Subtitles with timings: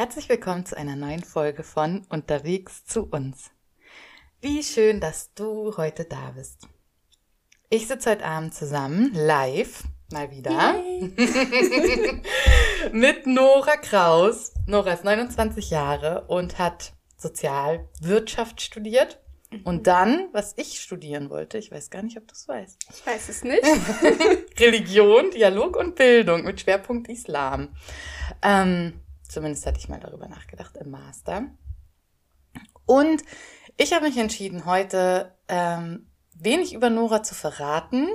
[0.00, 3.50] Herzlich willkommen zu einer neuen Folge von Unterwegs zu uns.
[4.40, 6.68] Wie schön, dass du heute da bist.
[7.68, 10.72] Ich sitze heute Abend zusammen, live, mal wieder,
[12.92, 14.54] mit Nora Kraus.
[14.66, 19.20] Nora ist 29 Jahre und hat Sozialwirtschaft studiert.
[19.64, 22.86] Und dann, was ich studieren wollte, ich weiß gar nicht, ob du es weißt.
[22.90, 23.62] Ich weiß es nicht.
[24.58, 27.74] Religion, Dialog und Bildung mit Schwerpunkt Islam.
[28.40, 28.94] Ähm,
[29.30, 31.44] Zumindest hatte ich mal darüber nachgedacht im Master.
[32.84, 33.22] Und
[33.76, 38.08] ich habe mich entschieden, heute ähm, wenig über Nora zu verraten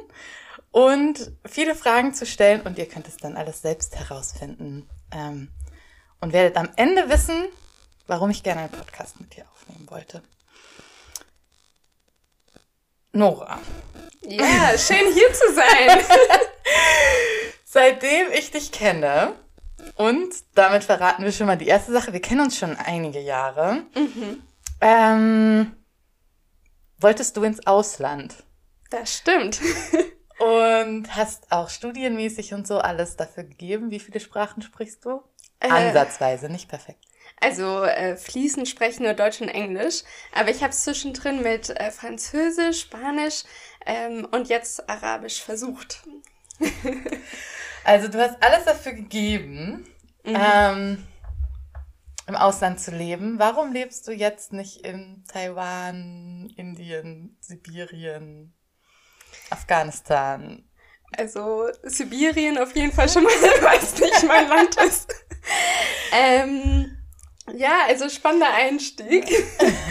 [0.72, 2.62] und viele Fragen zu stellen.
[2.62, 4.90] Und ihr könnt es dann alles selbst herausfinden.
[5.12, 5.54] Ähm,
[6.20, 7.46] und werdet am Ende wissen,
[8.08, 10.22] warum ich gerne einen Podcast mit dir aufnehmen wollte.
[13.14, 13.62] Nora.
[14.24, 16.04] Ja, schön hier zu sein.
[17.64, 19.34] Seitdem ich dich kenne,
[19.96, 22.14] und damit verraten wir schon mal die erste Sache.
[22.14, 23.84] Wir kennen uns schon einige Jahre.
[23.96, 24.44] Mhm.
[24.82, 25.76] Ähm,
[26.98, 28.44] wolltest du ins Ausland?
[28.90, 29.60] Das stimmt.
[30.40, 33.92] und hast auch studienmäßig und so alles dafür gegeben.
[33.92, 35.22] Wie viele Sprachen sprichst du?
[35.60, 37.06] Äh, Ansatzweise, nicht perfekt.
[37.40, 41.92] Also äh, fließend sprechen nur Deutsch und Englisch, aber ich habe es zwischendrin mit äh,
[41.92, 43.44] Französisch, Spanisch
[43.86, 46.04] ähm, und jetzt Arabisch versucht.
[47.86, 49.86] Also du hast alles dafür gegeben,
[50.26, 50.36] mhm.
[50.36, 51.08] ähm,
[52.26, 53.38] im Ausland zu leben.
[53.38, 58.56] Warum lebst du jetzt nicht in Taiwan, Indien, Sibirien,
[59.52, 60.68] Afghanistan?
[61.16, 63.32] Also Sibirien auf jeden Fall schon mal,
[63.62, 65.14] weil es nicht mein Land ist.
[66.12, 66.95] ähm,
[67.54, 69.26] ja, also spannender Einstieg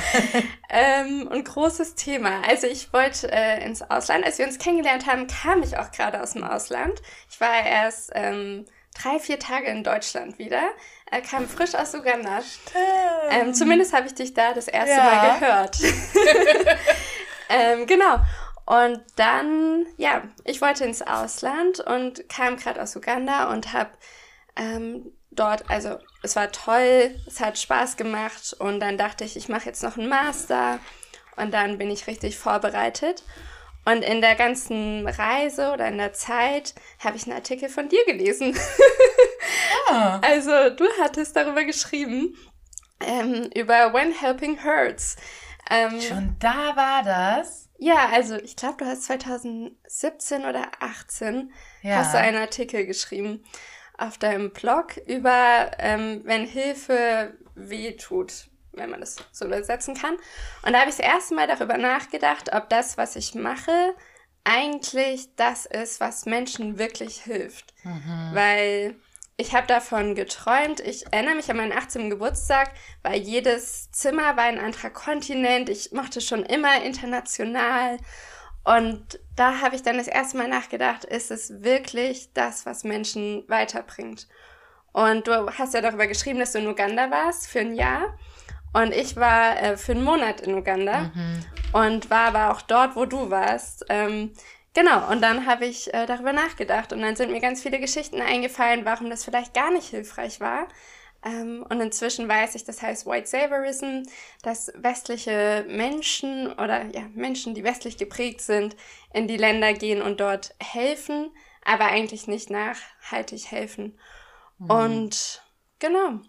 [0.69, 2.42] ähm, und großes Thema.
[2.48, 4.25] Also ich wollte äh, ins Ausland.
[4.25, 7.00] Als wir uns kennengelernt haben, kam ich auch gerade aus dem Ausland.
[7.31, 8.65] Ich war erst ähm,
[9.00, 10.62] drei, vier Tage in Deutschland wieder.
[11.10, 12.42] Er kam frisch aus Uganda.
[13.31, 15.04] Ähm, zumindest habe ich dich da das erste ja.
[15.04, 15.78] Mal gehört.
[17.48, 18.19] ähm, genau.
[18.66, 23.91] Und dann, ja, ich wollte ins Ausland und kam gerade aus Uganda und habe
[24.56, 29.49] ähm, dort, also es war toll, es hat Spaß gemacht und dann dachte ich, ich
[29.49, 30.78] mache jetzt noch einen Master
[31.37, 33.22] und dann bin ich richtig vorbereitet.
[33.87, 38.05] Und in der ganzen Reise oder in der Zeit habe ich einen Artikel von dir
[38.06, 38.56] gelesen.
[39.89, 40.21] Ah.
[40.22, 42.34] Also du hattest darüber geschrieben,
[43.01, 45.16] ähm, über When Helping Hurts.
[45.71, 47.69] Ähm, Schon da war das?
[47.78, 51.53] Ja, also ich glaube, du hast 2017 oder 18
[51.83, 51.97] ja.
[51.97, 53.45] hast du einen Artikel geschrieben
[53.99, 60.16] auf deinem Blog über, ähm, wenn Hilfe weh tut, wenn man das so übersetzen kann.
[60.65, 63.94] Und da habe ich das erste Mal darüber nachgedacht, ob das, was ich mache,
[64.44, 67.72] eigentlich das ist, was Menschen wirklich hilft.
[67.84, 68.31] Mhm.
[68.33, 68.97] Weil
[69.37, 70.81] ich habe davon geträumt.
[70.81, 72.09] Ich erinnere mich an meinen 18.
[72.09, 72.72] Geburtstag,
[73.03, 75.69] weil jedes Zimmer war ein anderer Kontinent.
[75.69, 77.99] Ich mochte schon immer international.
[78.64, 83.44] Und da habe ich dann das erste Mal nachgedacht, ist es wirklich das, was Menschen
[83.47, 84.26] weiterbringt?
[84.92, 88.16] Und du hast ja darüber geschrieben, dass du in Uganda warst für ein Jahr.
[88.72, 91.44] Und ich war äh, für einen Monat in Uganda mhm.
[91.72, 93.84] und war aber auch dort, wo du warst.
[93.88, 94.32] Ähm,
[94.72, 98.20] genau, und dann habe ich äh, darüber nachgedacht und dann sind mir ganz viele Geschichten
[98.22, 100.69] eingefallen, warum das vielleicht gar nicht hilfreich war.
[101.24, 104.02] Ähm, und inzwischen weiß ich, das heißt White Saviorism,
[104.42, 108.76] dass westliche Menschen oder ja, Menschen, die westlich geprägt sind,
[109.12, 111.30] in die Länder gehen und dort helfen,
[111.64, 113.98] aber eigentlich nicht nachhaltig helfen.
[114.58, 114.70] Mhm.
[114.70, 115.42] Und
[115.78, 116.20] genau,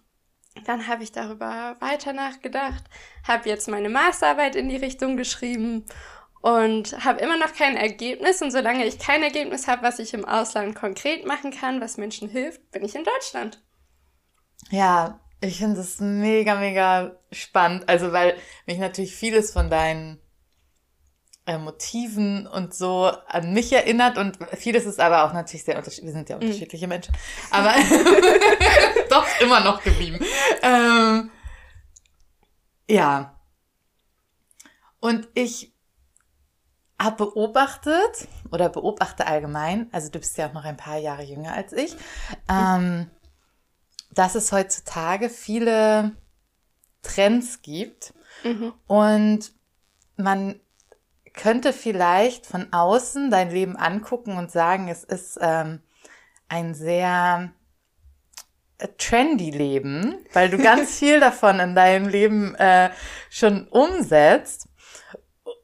[0.64, 2.86] dann habe ich darüber weiter nachgedacht,
[3.28, 5.86] habe jetzt meine Masterarbeit in die Richtung geschrieben
[6.42, 8.42] und habe immer noch kein Ergebnis.
[8.42, 12.30] Und solange ich kein Ergebnis habe, was ich im Ausland konkret machen kann, was Menschen
[12.30, 13.65] hilft, bin ich in Deutschland.
[14.72, 17.88] Ja, ich finde es mega, mega spannend.
[17.88, 18.36] Also, weil
[18.66, 20.20] mich natürlich vieles von deinen
[21.46, 26.08] äh, Motiven und so an mich erinnert und vieles ist aber auch natürlich sehr unterschiedlich.
[26.08, 26.44] Wir sind ja mhm.
[26.44, 26.90] unterschiedliche mhm.
[26.90, 27.16] Menschen,
[27.52, 27.74] aber
[29.10, 30.20] doch immer noch geblieben.
[30.64, 31.30] Ähm,
[32.90, 33.40] ja.
[35.00, 35.74] Und ich
[37.00, 41.54] habe beobachtet oder beobachte allgemein, also du bist ja auch noch ein paar Jahre jünger
[41.54, 41.96] als ich,
[42.50, 43.12] ähm,
[44.16, 46.14] dass es heutzutage viele
[47.04, 48.14] Trends gibt
[48.44, 48.74] mhm.
[48.88, 49.54] und
[50.18, 50.60] man
[51.34, 55.82] könnte vielleicht von außen dein Leben angucken und sagen, es ist ähm,
[56.48, 57.52] ein sehr
[58.78, 62.90] äh, trendy Leben, weil du ganz viel davon in deinem Leben äh,
[63.30, 64.70] schon umsetzt.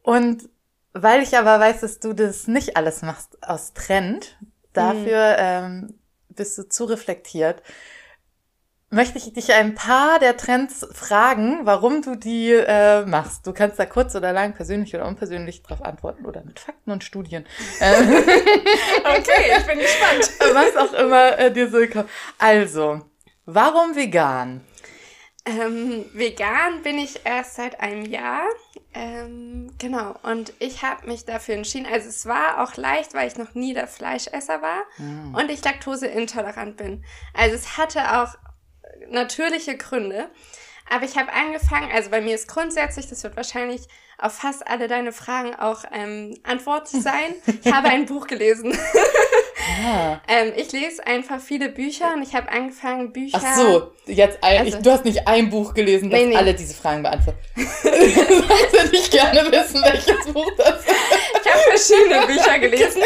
[0.03, 0.49] Und
[0.93, 4.37] weil ich aber weiß, dass du das nicht alles machst aus Trend,
[4.73, 5.37] dafür mhm.
[5.39, 5.99] ähm,
[6.29, 7.61] bist du zu reflektiert,
[8.91, 13.47] möchte ich dich ein paar der Trends fragen, warum du die äh, machst.
[13.47, 17.03] Du kannst da kurz oder lang, persönlich oder unpersönlich drauf antworten oder mit Fakten und
[17.03, 17.45] Studien.
[17.79, 20.29] okay, ich bin gespannt.
[20.53, 22.09] Was auch immer äh, dir so kommt.
[22.37, 23.01] Also,
[23.45, 24.61] warum vegan?
[25.45, 28.43] Ähm, vegan bin ich erst seit einem Jahr.
[28.93, 30.15] Ähm, genau.
[30.21, 31.87] Und ich habe mich dafür entschieden.
[31.91, 35.33] Also es war auch leicht, weil ich noch nie der Fleischesser war mm.
[35.33, 37.03] und ich laktoseintolerant bin.
[37.33, 38.35] Also es hatte auch
[39.09, 40.29] natürliche Gründe.
[40.89, 43.87] Aber ich habe angefangen, also bei mir ist grundsätzlich, das wird wahrscheinlich
[44.17, 47.33] auf fast alle deine Fragen auch ähm, Antwort sein.
[47.63, 48.77] Ich habe ein Buch gelesen.
[49.85, 50.19] Ah.
[50.27, 53.39] ähm, ich lese einfach viele Bücher und ich habe angefangen, Bücher.
[53.41, 56.35] Ach so, jetzt ein, also, ich, du hast nicht ein Buch gelesen, das nee, nee.
[56.35, 57.41] alle diese Fragen beantwortet.
[57.55, 60.89] ich würde nicht gerne wissen, welches Buch das ist.
[61.41, 63.01] Ich habe verschiedene Bücher gelesen.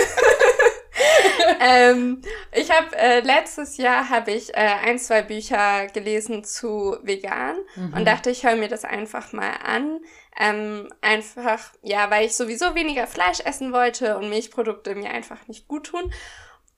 [1.60, 2.22] Ähm,
[2.52, 7.94] ich habe äh, letztes Jahr habe ich äh, ein, zwei Bücher gelesen zu vegan mhm.
[7.94, 10.00] und dachte, ich höre mir das einfach mal an.
[10.38, 15.68] Ähm, einfach, ja, weil ich sowieso weniger Fleisch essen wollte und Milchprodukte mir einfach nicht
[15.68, 16.12] gut tun.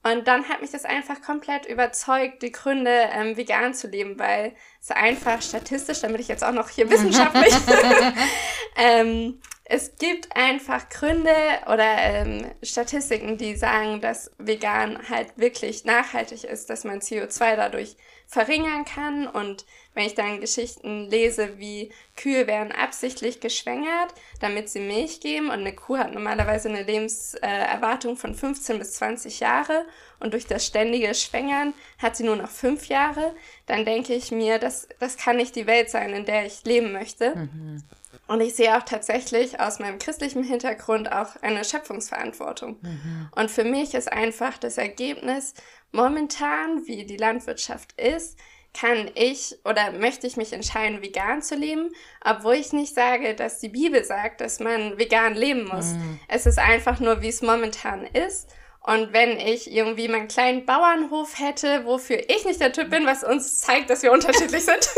[0.04, 4.54] Und dann hat mich das einfach komplett überzeugt, die Gründe, ähm, vegan zu leben, weil
[4.80, 7.52] es einfach statistisch, damit ich jetzt auch noch hier wissenschaftlich,
[8.76, 11.34] ähm, es gibt einfach Gründe
[11.66, 17.96] oder ähm, Statistiken, die sagen, dass vegan halt wirklich nachhaltig ist, dass man CO2 dadurch
[18.26, 19.26] verringern kann.
[19.26, 25.48] Und wenn ich dann Geschichten lese, wie Kühe werden absichtlich geschwängert, damit sie Milch geben
[25.48, 29.84] und eine Kuh hat normalerweise eine Lebenserwartung von 15 bis 20 Jahre
[30.18, 33.34] und durch das ständige Schwängern hat sie nur noch fünf Jahre,
[33.66, 36.92] dann denke ich mir, das, das kann nicht die Welt sein, in der ich leben
[36.92, 37.36] möchte.
[37.36, 37.82] Mhm.
[38.28, 42.76] Und ich sehe auch tatsächlich aus meinem christlichen Hintergrund auch eine Schöpfungsverantwortung.
[42.82, 43.28] Mhm.
[43.34, 45.54] Und für mich ist einfach das Ergebnis
[45.92, 48.38] momentan, wie die Landwirtschaft ist,
[48.74, 51.90] kann ich oder möchte ich mich entscheiden, vegan zu leben,
[52.22, 55.94] obwohl ich nicht sage, dass die Bibel sagt, dass man vegan leben muss.
[55.94, 56.20] Mhm.
[56.28, 58.48] Es ist einfach nur, wie es momentan ist.
[58.82, 63.24] Und wenn ich irgendwie meinen kleinen Bauernhof hätte, wofür ich nicht der Typ bin, was
[63.24, 64.78] uns zeigt, dass wir unterschiedlich sind.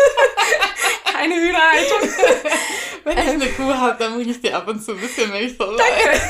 [1.20, 2.08] Keine Hühnerhaltung.
[3.04, 5.54] wenn ich eine Kuh habe, dann bringe ich dir ab und zu ein bisschen Milch
[5.54, 5.76] vorbei.
[5.76, 6.20] Danke.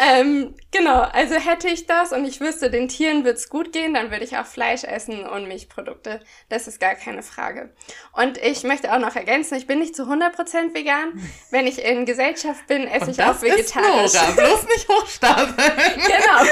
[0.10, 4.10] ähm, genau, also hätte ich das und ich wüsste, den Tieren wird's gut gehen, dann
[4.10, 6.20] würde ich auch Fleisch essen und Milchprodukte.
[6.48, 7.72] Das ist gar keine Frage.
[8.12, 11.12] Und ich möchte auch noch ergänzen, ich bin nicht zu 100% vegan.
[11.52, 14.06] Wenn ich in Gesellschaft bin, esse und ich auch vegetarisch.
[14.06, 15.54] Ist Nora, bloß nicht hochstapeln.
[15.94, 16.44] genau.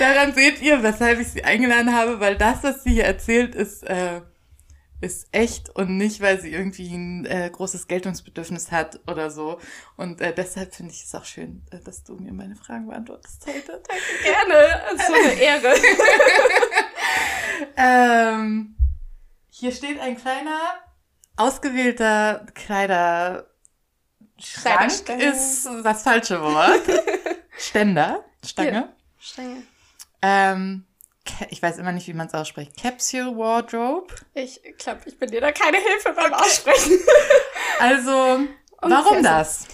[0.00, 3.84] Daran seht ihr, weshalb ich sie eingeladen habe, weil das, was sie hier erzählt, ist...
[3.84, 4.22] Äh
[5.00, 9.60] ist echt und nicht, weil sie irgendwie ein äh, großes Geltungsbedürfnis hat oder so.
[9.96, 13.46] Und äh, deshalb finde ich es auch schön, äh, dass du mir meine Fragen beantwortest
[13.46, 13.80] heute.
[13.86, 14.82] Danke, gerne.
[14.90, 15.74] Das ist so eine Ehre.
[17.76, 18.76] ähm,
[19.50, 20.58] hier steht ein kleiner,
[21.36, 23.48] ausgewählter Kleiderschrank
[25.18, 26.82] ist das falsche Wort.
[27.58, 28.70] Ständer, Stange.
[28.70, 28.92] Hier.
[29.20, 29.62] Stange.
[30.22, 30.87] Ähm,
[31.50, 32.80] ich weiß immer nicht, wie man es ausspricht.
[32.80, 34.14] Capsule Wardrobe.
[34.34, 36.98] Ich glaube, ich bin dir da keine Hilfe beim Aussprechen.
[37.78, 38.40] also,
[38.80, 39.66] warum das?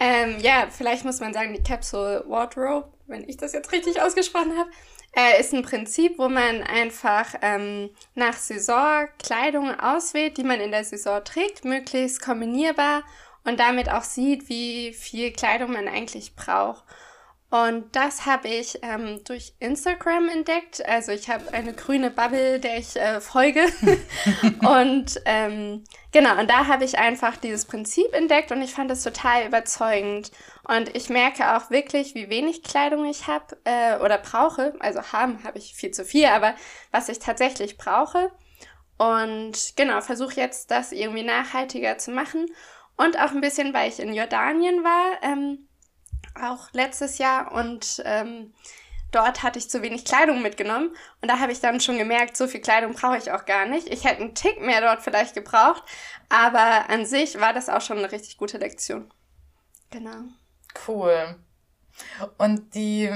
[0.00, 4.56] Ähm, ja, vielleicht muss man sagen, die Capsule Wardrobe, wenn ich das jetzt richtig ausgesprochen
[4.56, 4.70] habe,
[5.14, 10.70] äh, ist ein Prinzip, wo man einfach ähm, nach Saison Kleidung auswählt, die man in
[10.70, 13.02] der Saison trägt, möglichst kombinierbar
[13.44, 16.84] und damit auch sieht, wie viel Kleidung man eigentlich braucht.
[17.52, 20.82] Und das habe ich ähm, durch Instagram entdeckt.
[20.88, 23.60] Also ich habe eine grüne Bubble, der ich äh, folge.
[24.66, 29.04] und ähm, genau, und da habe ich einfach dieses Prinzip entdeckt und ich fand es
[29.04, 30.30] total überzeugend.
[30.66, 34.72] Und ich merke auch wirklich, wie wenig Kleidung ich habe äh, oder brauche.
[34.80, 36.54] Also haben habe ich viel zu viel, aber
[36.90, 38.32] was ich tatsächlich brauche.
[38.96, 42.46] Und genau, versuche jetzt das irgendwie nachhaltiger zu machen.
[42.96, 45.22] Und auch ein bisschen, weil ich in Jordanien war.
[45.22, 45.68] Ähm,
[46.40, 48.52] auch letztes Jahr und ähm,
[49.10, 52.46] dort hatte ich zu wenig Kleidung mitgenommen und da habe ich dann schon gemerkt, so
[52.46, 53.88] viel Kleidung brauche ich auch gar nicht.
[53.88, 55.82] Ich hätte einen Tick mehr dort vielleicht gebraucht,
[56.28, 59.12] aber an sich war das auch schon eine richtig gute Lektion.
[59.90, 60.24] Genau.
[60.86, 61.36] Cool.
[62.38, 63.10] Und die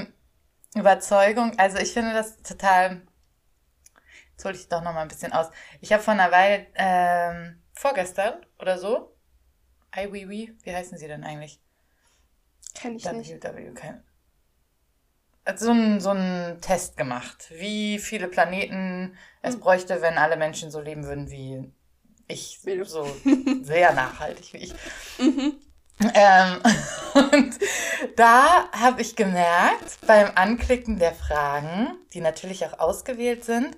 [0.75, 3.01] Überzeugung, also ich finde das total
[4.37, 5.47] Jetzt hole ich doch noch mal ein bisschen aus.
[5.81, 9.17] Ich habe vor einer Weile, ähm, vorgestern oder so,
[9.95, 11.59] IWW, wie heißen sie denn eigentlich?
[12.79, 13.43] Kenn ich WW, nicht.
[13.43, 14.03] WW, kein,
[15.55, 19.61] so einen so einen Test gemacht, wie viele Planeten es Hm.
[19.61, 21.71] bräuchte, wenn alle Menschen so leben würden wie
[22.27, 23.07] ich, so
[23.61, 24.73] sehr nachhaltig wie ich.
[25.19, 25.59] Mhm.
[26.13, 26.61] Ähm,
[27.31, 27.55] und
[28.17, 33.75] da habe ich gemerkt, beim Anklicken der Fragen, die natürlich auch ausgewählt sind,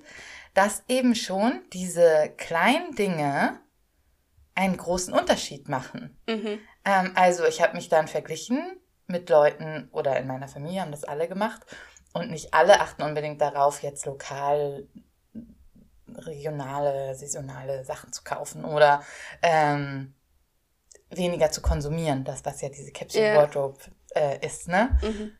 [0.52, 3.58] dass eben schon diese kleinen Dinge
[4.54, 6.18] einen großen Unterschied machen.
[6.28, 6.58] Mhm.
[6.84, 8.79] Ähm, also ich habe mich dann verglichen
[9.10, 11.60] mit Leuten oder in meiner Familie haben das alle gemacht
[12.12, 14.88] und nicht alle achten unbedingt darauf, jetzt lokal
[16.16, 19.02] regionale, saisonale Sachen zu kaufen oder
[19.42, 20.14] ähm,
[21.10, 23.36] weniger zu konsumieren, das was ja diese Capsule Ja.
[23.36, 23.78] Wardrobe
[24.14, 24.98] äh, ist, ne?
[25.02, 25.32] Mhm.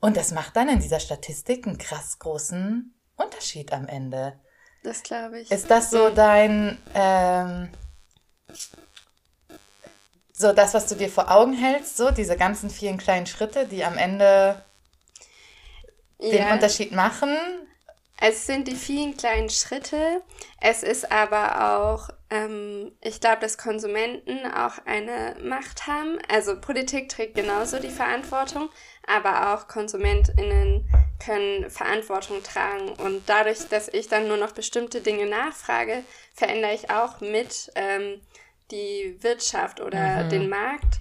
[0.00, 4.38] Und das macht dann in dieser Statistik einen krass großen Unterschied am Ende.
[4.82, 5.50] Das glaube ich.
[5.50, 7.70] Ist das so dein, ähm,
[10.36, 13.84] so das, was du dir vor Augen hältst, so diese ganzen vielen kleinen Schritte, die
[13.84, 14.62] am Ende
[16.20, 16.52] den ja.
[16.52, 17.34] Unterschied machen?
[18.18, 20.22] Es sind die vielen kleinen Schritte.
[20.60, 26.18] Es ist aber auch, ähm, ich glaube, dass Konsumenten auch eine Macht haben.
[26.28, 28.70] Also Politik trägt genauso die Verantwortung,
[29.06, 30.88] aber auch KonsumentInnen
[31.24, 32.90] können Verantwortung tragen.
[32.90, 36.02] Und dadurch, dass ich dann nur noch bestimmte Dinge nachfrage,
[36.34, 38.20] verändere ich auch mit ähm,
[38.70, 40.28] die Wirtschaft oder Mhm.
[40.28, 41.00] den Markt.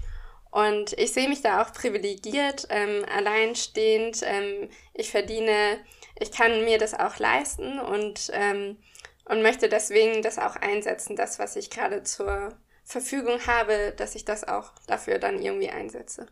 [0.51, 4.21] Und ich sehe mich da auch privilegiert, ähm, alleinstehend.
[4.23, 5.79] Ähm, ich verdiene,
[6.17, 8.77] ich kann mir das auch leisten und, ähm,
[9.25, 14.23] und möchte deswegen das auch einsetzen, das, was ich gerade zur Verfügung habe, dass ich
[14.23, 16.27] das auch dafür dann irgendwie einsetze.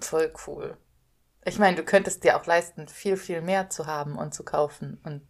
[0.00, 0.76] Voll cool.
[1.44, 5.00] Ich meine, du könntest dir auch leisten, viel, viel mehr zu haben und zu kaufen.
[5.04, 5.26] Und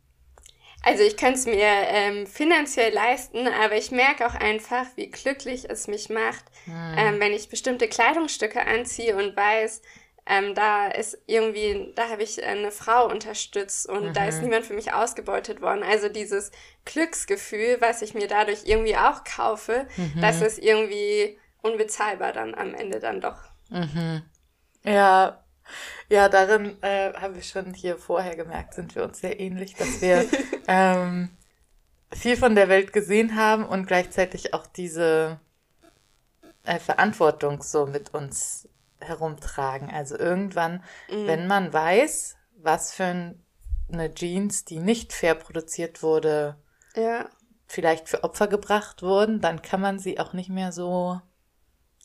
[0.82, 5.68] Also ich könnte es mir ähm, finanziell leisten, aber ich merke auch einfach, wie glücklich
[5.68, 6.44] es mich macht,
[6.96, 9.82] ähm, wenn ich bestimmte Kleidungsstücke anziehe und weiß,
[10.26, 14.74] ähm, da ist irgendwie, da habe ich eine Frau unterstützt und da ist niemand für
[14.74, 15.82] mich ausgebeutet worden.
[15.82, 16.50] Also dieses
[16.84, 19.86] Glücksgefühl, was ich mir dadurch irgendwie auch kaufe,
[20.20, 23.38] das ist irgendwie unbezahlbar dann am Ende dann doch.
[24.84, 25.42] Ja,
[26.08, 30.00] ja, darin äh, haben wir schon hier vorher gemerkt, sind wir uns sehr ähnlich, dass
[30.00, 30.24] wir
[30.68, 31.30] ähm,
[32.12, 35.38] viel von der Welt gesehen haben und gleichzeitig auch diese
[36.64, 38.68] äh, Verantwortung so mit uns
[39.00, 39.90] herumtragen.
[39.90, 43.42] Also irgendwann, wenn man weiß, was für ein-
[43.90, 46.56] eine Jeans, die nicht fair produziert wurde,
[46.94, 47.28] Ja.
[47.66, 51.20] vielleicht für Opfer gebracht wurden, dann kann man sie auch nicht mehr so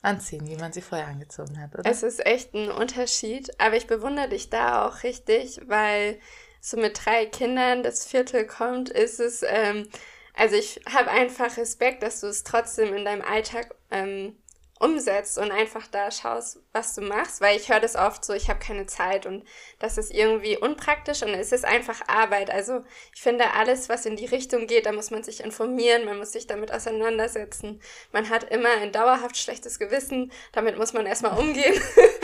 [0.05, 1.89] anziehen, wie man sie vorher angezogen hat, oder?
[1.89, 6.19] Es ist echt ein Unterschied, aber ich bewundere dich da auch richtig, weil
[6.61, 9.87] so mit drei Kindern das Viertel kommt, ist es, ähm,
[10.33, 14.35] also ich habe einfach Respekt, dass du es trotzdem in deinem Alltag ähm,
[14.79, 18.49] umsetzt und einfach da schaust, was du machst, weil ich höre das oft so, ich
[18.49, 19.43] habe keine Zeit und
[19.79, 22.51] das ist irgendwie unpraktisch und es ist einfach Arbeit.
[22.51, 22.83] Also
[23.15, 26.33] ich finde, alles, was in die Richtung geht, da muss man sich informieren, man muss
[26.33, 27.81] sich damit auseinandersetzen.
[28.11, 31.81] Man hat immer ein dauerhaft schlechtes Gewissen, damit muss man erstmal umgehen.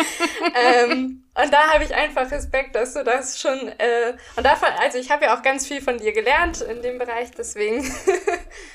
[0.56, 4.98] ähm, und da habe ich einfach Respekt, dass du das schon, äh, und davon, also
[4.98, 7.90] ich habe ja auch ganz viel von dir gelernt in dem Bereich, deswegen.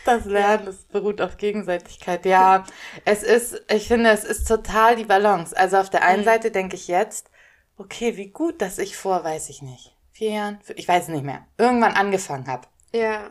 [0.06, 2.24] Das Lernen, das beruht auf Gegenseitigkeit.
[2.24, 2.64] Ja,
[3.04, 5.56] es ist, ich finde, es ist total die Balance.
[5.56, 7.30] Also auf der einen Seite denke ich jetzt,
[7.76, 11.24] okay, wie gut, dass ich vor, weiß ich nicht, vier Jahren, ich weiß es nicht
[11.24, 12.68] mehr, irgendwann angefangen habe.
[12.92, 13.30] ja.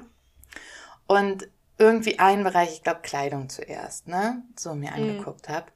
[1.07, 5.71] Und irgendwie einen Bereich, ich glaube Kleidung zuerst, ne, so mir angeguckt habe.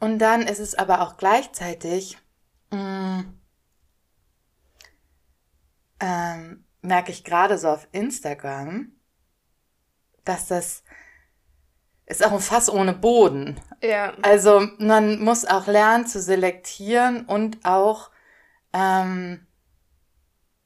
[0.00, 2.18] Und dann ist es aber auch gleichzeitig,
[2.70, 3.24] mh,
[6.00, 8.92] ähm, merke ich gerade so auf Instagram,
[10.24, 10.82] dass das
[12.06, 13.60] ist auch ein Fass ohne Boden.
[13.82, 14.12] Ja.
[14.22, 18.10] Also man muss auch lernen zu selektieren und auch,
[18.72, 19.46] ähm,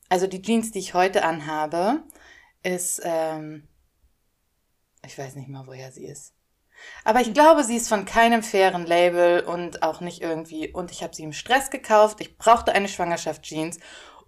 [0.09, 2.03] also die Jeans, die ich heute anhabe,
[2.63, 3.69] ist, ähm,
[5.07, 6.35] ich weiß nicht mal, woher sie ist.
[7.05, 10.73] Aber ich glaube, sie ist von keinem fairen Label und auch nicht irgendwie.
[10.73, 12.21] Und ich habe sie im Stress gekauft.
[12.21, 13.79] Ich brauchte eine Schwangerschaftsjeans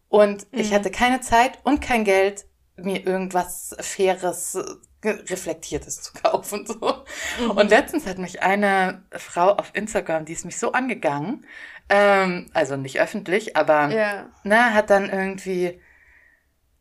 [0.09, 4.59] und ich hatte keine Zeit und kein Geld, mir irgendwas Faires,
[5.05, 6.67] Reflektiertes zu kaufen.
[6.67, 7.05] So.
[7.49, 11.47] Und letztens hat mich eine Frau auf Instagram, die ist mich so angegangen,
[11.89, 14.29] ähm, also nicht öffentlich, aber Ja.
[14.45, 15.81] ne, hat dann irgendwie,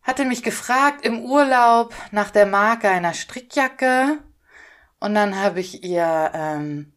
[0.04, 4.20] hatte mich gefragt im Urlaub nach der Marke einer Strickjacke.
[5.00, 6.92] Und dann habe ich ihr ähm,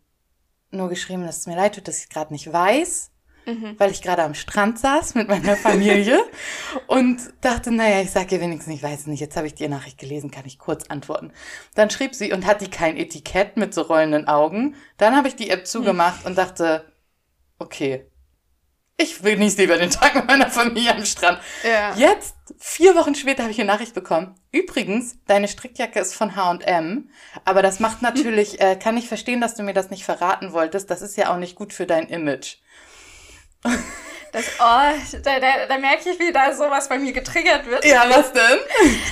[0.73, 3.12] nur geschrieben, dass es mir leid tut, dass ich gerade nicht weiß.
[3.47, 3.75] Mhm.
[3.79, 6.21] weil ich gerade am Strand saß mit meiner Familie
[6.87, 9.69] und dachte, naja, ich sage ihr wenigstens, ich weiß es nicht, jetzt habe ich die
[9.69, 11.33] Nachricht gelesen, kann ich kurz antworten.
[11.75, 14.75] Dann schrieb sie und hat die kein Etikett mit so rollenden Augen.
[14.97, 16.31] Dann habe ich die App zugemacht mhm.
[16.31, 16.85] und dachte,
[17.59, 18.07] okay,
[19.03, 21.39] ich genieße lieber den Tag mit meiner Familie am Strand.
[21.65, 21.95] Ja.
[21.97, 24.35] Jetzt, vier Wochen später, habe ich eine Nachricht bekommen.
[24.53, 27.09] Übrigens, deine Strickjacke ist von H&M,
[27.45, 30.91] aber das macht natürlich, äh, kann ich verstehen, dass du mir das nicht verraten wolltest.
[30.91, 32.59] Das ist ja auch nicht gut für dein Image.
[34.33, 37.85] Das, oh, da, da, da merke ich, wie da sowas bei mir getriggert wird.
[37.85, 38.59] Ja, was denn?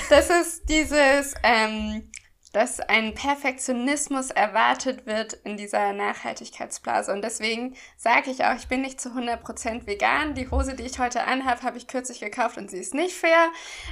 [0.09, 2.10] Das ist dieses, ähm,
[2.53, 7.13] dass ein Perfektionismus erwartet wird in dieser Nachhaltigkeitsblase.
[7.13, 10.33] Und deswegen sage ich auch, ich bin nicht zu 100% vegan.
[10.33, 13.51] Die Hose, die ich heute anhabe, habe ich kürzlich gekauft und sie ist nicht fair.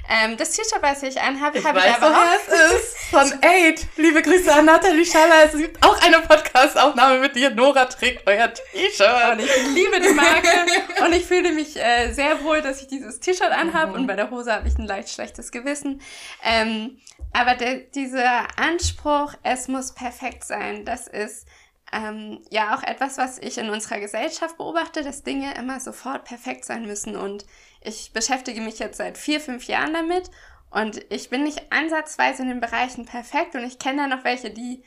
[0.10, 2.38] Ähm, das T-Shirt, was ich anhabe, habe ich aber auch.
[2.48, 3.88] es ist von Aid.
[3.96, 5.46] Liebe Grüße an Nathalie Schaller.
[5.46, 7.52] Es gibt auch eine Podcast-Aufnahme mit dir.
[7.52, 9.32] Nora trägt euer T-Shirt.
[9.32, 10.50] Und ich liebe die Marke.
[11.06, 13.92] und ich fühle mich äh, sehr wohl, dass ich dieses T-Shirt anhabe.
[13.92, 14.00] Mhm.
[14.00, 16.02] Und bei der Hose habe ich ein leicht schlechtes Gewissen.
[16.44, 17.00] Ähm,
[17.34, 21.48] aber der, dieser Anspruch, es muss perfekt sein, das ist
[21.92, 26.66] ähm, ja auch etwas, was ich in unserer Gesellschaft beobachte, dass Dinge immer sofort perfekt
[26.66, 27.16] sein müssen.
[27.16, 27.46] Und
[27.82, 30.30] ich beschäftige mich jetzt seit vier, fünf Jahren damit
[30.70, 34.52] und ich bin nicht ansatzweise in den Bereichen perfekt und ich kenne da noch welche,
[34.52, 34.84] die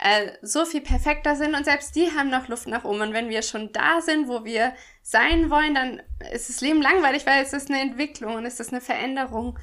[0.00, 3.02] äh, so viel perfekter sind und selbst die haben noch Luft nach oben.
[3.02, 7.26] Und wenn wir schon da sind, wo wir sein wollen, dann ist das Leben langweilig,
[7.26, 9.58] weil es ist eine Entwicklung und es ist eine Veränderung.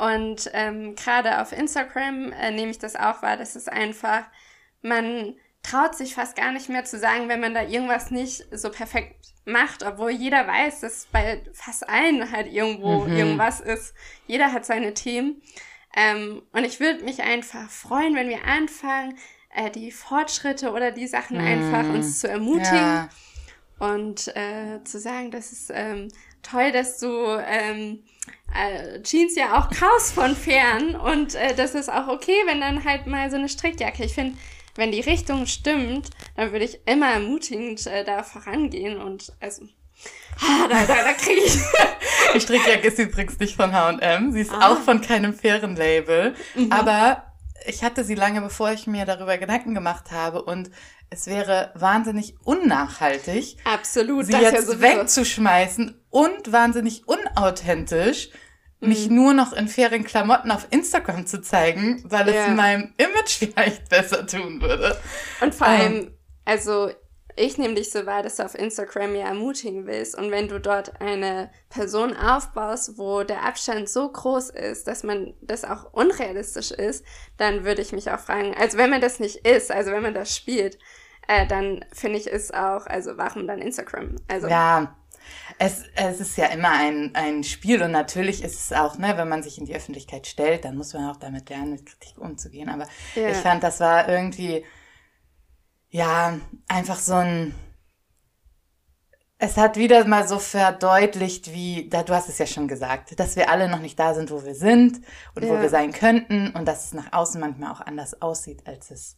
[0.00, 4.22] Und ähm, gerade auf Instagram äh, nehme ich das auch wahr, dass es einfach,
[4.80, 8.70] man traut sich fast gar nicht mehr zu sagen, wenn man da irgendwas nicht so
[8.70, 13.14] perfekt macht, obwohl jeder weiß, dass bei fast allen halt irgendwo mhm.
[13.14, 13.92] irgendwas ist.
[14.26, 15.42] Jeder hat seine Themen.
[15.94, 19.18] Ähm, und ich würde mich einfach freuen, wenn wir anfangen,
[19.50, 21.46] äh, die Fortschritte oder die Sachen mhm.
[21.46, 23.08] einfach uns zu ermutigen ja.
[23.80, 26.08] und äh, zu sagen, das ist ähm,
[26.42, 27.08] toll, dass du
[27.46, 28.02] ähm,
[28.54, 32.84] äh, Jeans ja auch kaufst von fern und äh, das ist auch okay, wenn dann
[32.84, 34.04] halt mal so eine Strickjacke.
[34.04, 34.36] Ich finde,
[34.76, 39.62] wenn die Richtung stimmt, dann würde ich immer ermutigend äh, da vorangehen und also
[40.40, 41.58] Ah, da, da, da kriege ich.
[42.34, 44.32] die Strickjacke ist übrigens nicht von H&M.
[44.32, 44.72] Sie ist ah.
[44.72, 46.34] auch von keinem fairen Label.
[46.54, 46.72] Mhm.
[46.72, 47.24] Aber
[47.66, 50.42] ich hatte sie lange, bevor ich mir darüber Gedanken gemacht habe.
[50.42, 50.70] Und
[51.10, 58.30] es wäre wahnsinnig unnachhaltig, Absolut, sie jetzt ja wegzuschmeißen und wahnsinnig unauthentisch,
[58.80, 58.88] mhm.
[58.88, 62.46] mich nur noch in fairen Klamotten auf Instagram zu zeigen, weil ja.
[62.46, 64.98] es meinem Image vielleicht besser tun würde.
[65.40, 66.90] Und vor allem, ähm, also
[67.36, 70.16] ich nehme dich so wahr, dass du auf Instagram ja ermutigen willst.
[70.16, 75.34] Und wenn du dort eine Person aufbaust, wo der Abstand so groß ist, dass man
[75.40, 77.04] das auch unrealistisch ist,
[77.38, 80.14] dann würde ich mich auch fragen, also wenn man das nicht ist, also wenn man
[80.14, 80.78] das spielt,
[81.28, 84.16] äh, dann finde ich es auch, also warum dann Instagram?
[84.28, 84.96] Also ja,
[85.58, 89.28] es, es ist ja immer ein, ein Spiel und natürlich ist es auch, ne, wenn
[89.28, 92.68] man sich in die Öffentlichkeit stellt, dann muss man auch damit lernen, mit Kritik umzugehen.
[92.68, 93.28] Aber ja.
[93.28, 94.64] ich fand, das war irgendwie,
[95.90, 96.38] ja,
[96.68, 97.54] einfach so ein,
[99.42, 103.36] es hat wieder mal so verdeutlicht, wie, da, du hast es ja schon gesagt, dass
[103.36, 105.00] wir alle noch nicht da sind, wo wir sind
[105.34, 105.48] und ja.
[105.48, 109.16] wo wir sein könnten und dass es nach außen manchmal auch anders aussieht, als es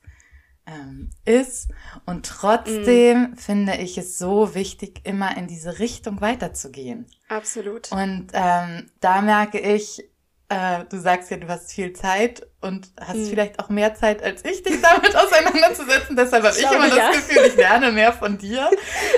[0.67, 1.69] ähm, ist.
[2.07, 3.37] Und trotzdem mm.
[3.37, 7.07] finde ich es so wichtig, immer in diese Richtung weiterzugehen.
[7.29, 7.91] Absolut.
[7.93, 10.05] Und ähm, da merke ich,
[10.49, 13.27] äh, du sagst ja, du hast viel Zeit und hast mm.
[13.27, 16.15] vielleicht auch mehr Zeit als ich, dich damit auseinanderzusetzen.
[16.17, 17.09] Deshalb habe ich, ich immer ja.
[17.09, 18.71] das Gefühl, ich lerne mehr von dir,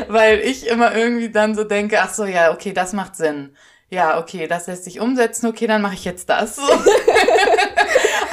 [0.09, 3.57] weil ich immer irgendwie dann so denke, ach so, ja, okay, das macht Sinn.
[3.91, 6.59] Ja, okay, das lässt sich umsetzen, okay, dann mache ich jetzt das.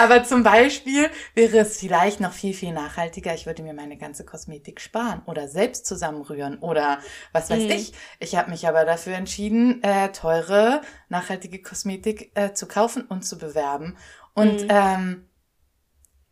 [0.02, 3.36] Aber zum Beispiel wäre es vielleicht noch viel, viel nachhaltiger.
[3.36, 6.98] Ich würde mir meine ganze Kosmetik sparen oder selbst zusammenrühren oder
[7.34, 7.70] was weiß mhm.
[7.70, 7.94] ich.
[8.20, 13.38] Ich habe mich aber dafür entschieden, äh, teure, nachhaltige Kosmetik äh, zu kaufen und zu
[13.38, 13.96] bewerben.
[14.34, 14.70] Und mhm.
[14.70, 15.26] ähm,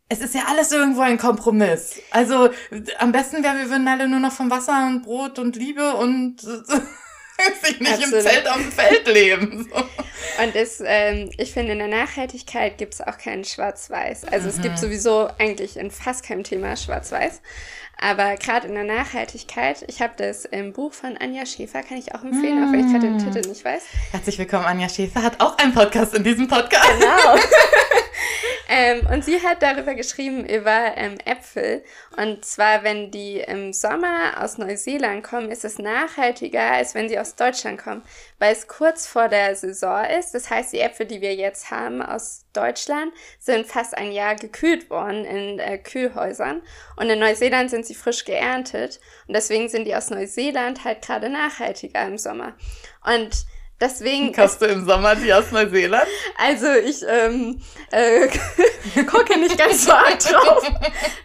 [0.08, 2.00] es ist ja alles irgendwo ein Kompromiss.
[2.10, 2.50] Also
[2.98, 6.38] am besten wäre, wir würden alle nur noch von Wasser und Brot und Liebe und
[7.62, 8.14] sich nicht Absolut.
[8.14, 9.68] im Zelt auf dem Feld leben.
[9.70, 9.80] So.
[10.42, 14.24] Und das, ähm, ich finde, in der Nachhaltigkeit gibt es auch kein Schwarz-Weiß.
[14.24, 14.54] Also mhm.
[14.54, 14.80] es gibt mhm.
[14.80, 17.40] sowieso eigentlich in fast keinem Thema Schwarz-Weiß.
[18.02, 22.14] Aber gerade in der Nachhaltigkeit, ich habe das im Buch von Anja Schäfer, kann ich
[22.14, 22.64] auch empfehlen, mm.
[22.68, 23.82] auch wenn ich gerade den Titel nicht weiß.
[24.12, 26.88] Herzlich willkommen, Anja Schäfer hat auch einen Podcast in diesem Podcast.
[26.98, 27.36] Genau.
[28.72, 31.82] ähm, und sie hat darüber geschrieben, über ähm, Äpfel.
[32.16, 37.18] Und zwar, wenn die im Sommer aus Neuseeland kommen, ist es nachhaltiger, als wenn sie
[37.18, 38.04] aus Deutschland kommen,
[38.38, 40.34] weil es kurz vor der Saison ist.
[40.34, 44.88] Das heißt, die Äpfel, die wir jetzt haben aus Deutschland, sind fast ein Jahr gekühlt
[44.88, 46.62] worden in äh, Kühlhäusern.
[46.94, 49.00] Und in Neuseeland sind sie frisch geerntet.
[49.26, 52.54] Und deswegen sind die aus Neuseeland halt gerade nachhaltiger im Sommer.
[53.04, 53.46] Und
[53.80, 54.32] Deswegen.
[54.32, 56.06] Kaufst du im Sommer die aus Neuseeland?
[56.36, 58.28] Also ich ähm, äh,
[59.04, 60.70] gucke nicht ganz so arg drauf.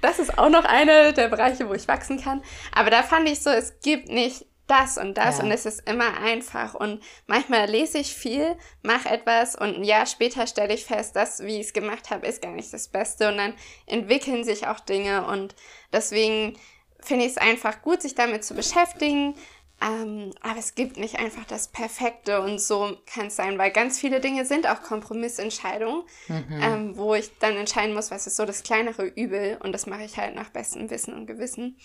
[0.02, 2.42] Das ist auch noch einer der Bereiche, wo ich wachsen kann.
[2.74, 5.44] Aber da fand ich so, es gibt nicht das und das ja.
[5.44, 6.74] und es ist immer einfach.
[6.74, 11.44] Und manchmal lese ich viel, mache etwas und ein Jahr später stelle ich fest, dass,
[11.44, 13.30] wie ich es gemacht habe, ist gar nicht das Beste.
[13.30, 13.54] Und dann
[13.86, 15.56] entwickeln sich auch Dinge und
[15.94, 16.58] deswegen
[17.00, 19.36] finde ich es einfach gut, sich damit zu beschäftigen.
[19.82, 24.00] Ähm, aber es gibt nicht einfach das Perfekte und so kann es sein, weil ganz
[24.00, 26.46] viele Dinge sind auch Kompromissentscheidungen, mhm.
[26.62, 30.04] ähm, wo ich dann entscheiden muss, was ist so das kleinere Übel und das mache
[30.04, 31.78] ich halt nach bestem Wissen und Gewissen.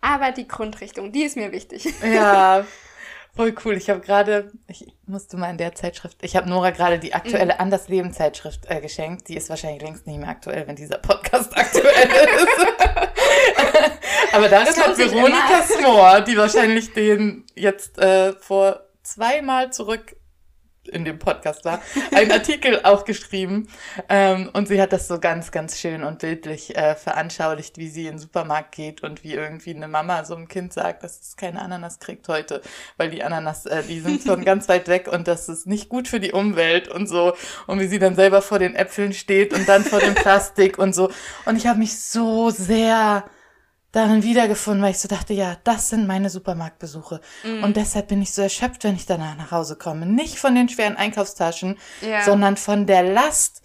[0.00, 1.92] Aber die Grundrichtung, die ist mir wichtig.
[2.02, 2.66] Ja,
[3.36, 3.76] voll cool.
[3.76, 7.54] Ich habe gerade, ich musste mal in der Zeitschrift, ich habe Nora gerade die aktuelle
[7.54, 7.60] mhm.
[7.60, 9.28] Anders Leben Zeitschrift äh, geschenkt.
[9.28, 12.66] Die ist wahrscheinlich längst nicht mehr aktuell, wenn dieser Podcast aktuell ist.
[14.32, 20.16] Aber da ist hat Veronika Smore, die wahrscheinlich den jetzt äh, vor zweimal zurück
[20.90, 21.80] in dem Podcast war,
[22.14, 23.68] einen Artikel auch geschrieben.
[24.08, 28.06] Ähm, und sie hat das so ganz, ganz schön und bildlich äh, veranschaulicht, wie sie
[28.06, 31.36] in den Supermarkt geht und wie irgendwie eine Mama so einem Kind sagt, dass es
[31.36, 32.60] keine Ananas kriegt heute,
[32.96, 36.08] weil die Ananas, äh, die sind schon ganz weit weg und das ist nicht gut
[36.08, 37.34] für die Umwelt und so.
[37.66, 40.94] Und wie sie dann selber vor den Äpfeln steht und dann vor dem Plastik und
[40.94, 41.10] so.
[41.44, 43.24] Und ich habe mich so sehr
[43.92, 47.20] darin wiedergefunden, weil ich so dachte, ja, das sind meine Supermarktbesuche.
[47.42, 47.64] Mm.
[47.64, 50.06] Und deshalb bin ich so erschöpft, wenn ich danach nach Hause komme.
[50.06, 52.22] Nicht von den schweren Einkaufstaschen, ja.
[52.22, 53.62] sondern von der Last,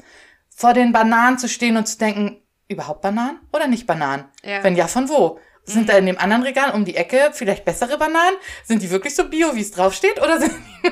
[0.50, 4.26] vor den Bananen zu stehen und zu denken, überhaupt Bananen oder nicht Bananen?
[4.44, 4.64] Ja.
[4.64, 5.40] Wenn ja, von wo?
[5.64, 5.88] Sind mhm.
[5.88, 8.38] da in dem anderen Regal um die Ecke vielleicht bessere Bananen?
[8.64, 10.22] Sind die wirklich so bio, wie es draufsteht?
[10.22, 10.92] Oder sind die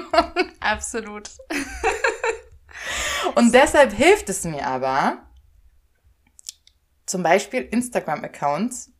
[0.60, 1.30] Absolut.
[3.36, 5.28] und deshalb hilft es mir aber,
[7.06, 8.93] zum Beispiel Instagram-Accounts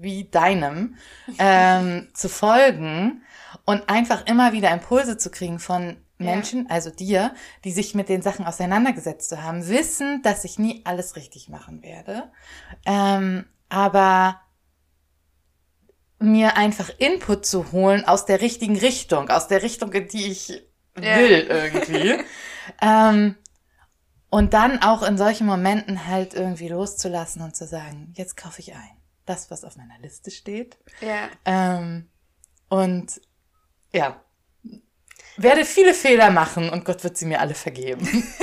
[0.00, 0.96] wie deinem
[1.38, 3.22] ähm, zu folgen
[3.64, 6.70] und einfach immer wieder Impulse zu kriegen von Menschen, ja.
[6.70, 7.34] also dir,
[7.64, 11.82] die sich mit den Sachen auseinandergesetzt zu haben, wissen, dass ich nie alles richtig machen
[11.82, 12.30] werde,
[12.84, 14.40] ähm, aber
[16.18, 20.48] mir einfach Input zu holen aus der richtigen Richtung, aus der Richtung, in die ich
[21.00, 21.18] ja.
[21.18, 22.24] will irgendwie.
[22.82, 23.36] ähm,
[24.30, 28.74] und dann auch in solchen Momenten halt irgendwie loszulassen und zu sagen, jetzt kaufe ich
[28.74, 28.97] ein
[29.28, 30.78] das, was auf meiner Liste steht.
[31.00, 31.28] Ja.
[31.44, 32.08] Ähm,
[32.68, 33.20] und
[33.92, 34.22] ja,
[35.38, 38.06] werde viele Fehler machen und Gott wird sie mir alle vergeben.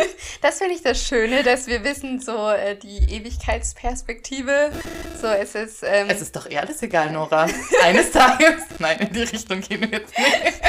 [0.42, 4.72] Das finde ich das Schöne, dass wir wissen, so äh, die Ewigkeitsperspektive.
[5.20, 5.84] So, es ist.
[5.84, 7.48] Ähm, es ist doch eh alles egal, Nora.
[7.84, 8.64] Eines Tages.
[8.80, 10.62] Nein, in die Richtung gehen wir jetzt nicht.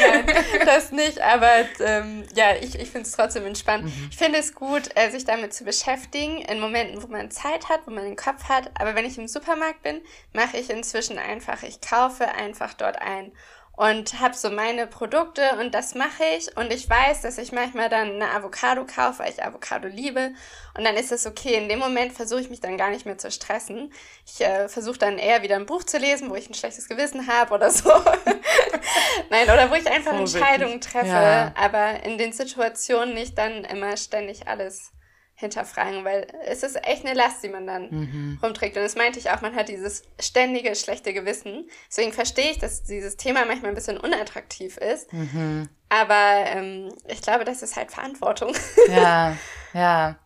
[0.00, 0.24] Nein,
[0.64, 3.84] das nicht, aber ähm, ja, ich, ich finde es trotzdem entspannt.
[3.84, 4.08] Mhm.
[4.10, 7.80] Ich finde es gut, äh, sich damit zu beschäftigen, in Momenten, wo man Zeit hat,
[7.86, 8.70] wo man den Kopf hat.
[8.78, 10.00] Aber wenn ich im Supermarkt bin,
[10.32, 13.32] mache ich inzwischen einfach, ich kaufe einfach dort ein
[13.76, 17.88] und habe so meine Produkte und das mache ich und ich weiß, dass ich manchmal
[17.88, 20.32] dann eine Avocado kaufe, weil ich Avocado liebe
[20.76, 21.54] und dann ist es okay.
[21.54, 23.92] In dem Moment versuche ich mich dann gar nicht mehr zu stressen.
[24.26, 27.26] Ich äh, versuche dann eher wieder ein Buch zu lesen, wo ich ein schlechtes Gewissen
[27.26, 27.90] habe oder so.
[29.30, 31.52] Nein, oder wo ich einfach oh, Entscheidungen treffe, ja.
[31.56, 34.92] aber in den Situationen nicht dann immer ständig alles
[35.36, 38.38] hinterfragen, weil es ist echt eine Last, die man dann mhm.
[38.42, 38.76] rumträgt.
[38.76, 41.68] Und das meinte ich auch, man hat dieses ständige schlechte Gewissen.
[41.88, 45.12] Deswegen verstehe ich, dass dieses Thema manchmal ein bisschen unattraktiv ist.
[45.12, 45.68] Mhm.
[45.88, 48.54] Aber ähm, ich glaube, das ist halt Verantwortung.
[48.88, 49.36] Ja,
[49.72, 50.18] ja.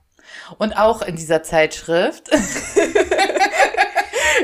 [0.59, 2.31] Und auch in dieser Zeitschrift.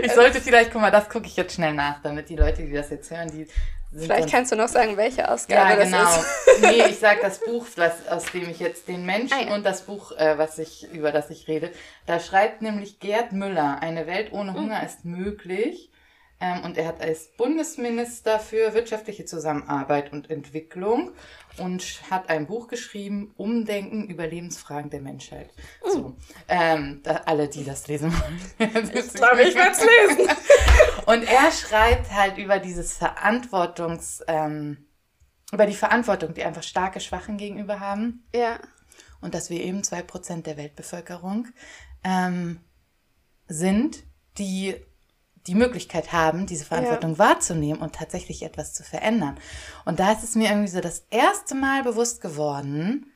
[0.02, 2.72] ich sollte vielleicht, guck mal, das gucke ich jetzt schnell nach, damit die Leute, die
[2.72, 3.46] das jetzt hören, die
[3.96, 5.98] Vielleicht kannst du noch sagen, welche Ausgabe ja, genau.
[5.98, 6.60] das ist.
[6.62, 9.54] nee, ich sag das Buch, das, aus dem ich jetzt den Menschen ah, ja.
[9.54, 11.70] und das Buch, äh, was ich, über das ich rede.
[12.06, 14.54] Da schreibt nämlich Gerd Müller, eine Welt ohne.
[14.54, 14.86] Hunger mhm.
[14.86, 15.90] ist möglich.
[16.40, 21.12] Ähm, und er hat als Bundesminister für wirtschaftliche Zusammenarbeit und Entwicklung
[21.58, 25.50] und hat ein Buch geschrieben, Umdenken über Lebensfragen der Menschheit.
[25.84, 25.90] Mhm.
[25.90, 26.16] So,
[26.48, 28.40] ähm, da, alle, die das lesen wollen.
[28.94, 30.36] ich glaube, ich werde es lesen.
[31.06, 34.88] und er schreibt halt über dieses Verantwortungs, ähm,
[35.52, 38.26] über die Verantwortung, die einfach starke Schwachen gegenüber haben.
[38.34, 38.58] Ja.
[39.20, 41.48] Und dass wir eben zwei Prozent der Weltbevölkerung
[42.02, 42.60] ähm,
[43.46, 44.02] sind,
[44.36, 44.74] die
[45.46, 47.18] die Möglichkeit haben, diese Verantwortung ja.
[47.18, 49.38] wahrzunehmen und tatsächlich etwas zu verändern.
[49.84, 53.10] Und da ist es mir irgendwie so das erste Mal bewusst geworden,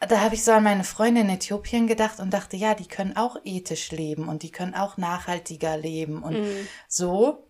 [0.00, 3.16] da habe ich so an meine Freunde in Äthiopien gedacht und dachte, ja, die können
[3.16, 6.68] auch ethisch leben und die können auch nachhaltiger leben und mhm.
[6.86, 7.44] so.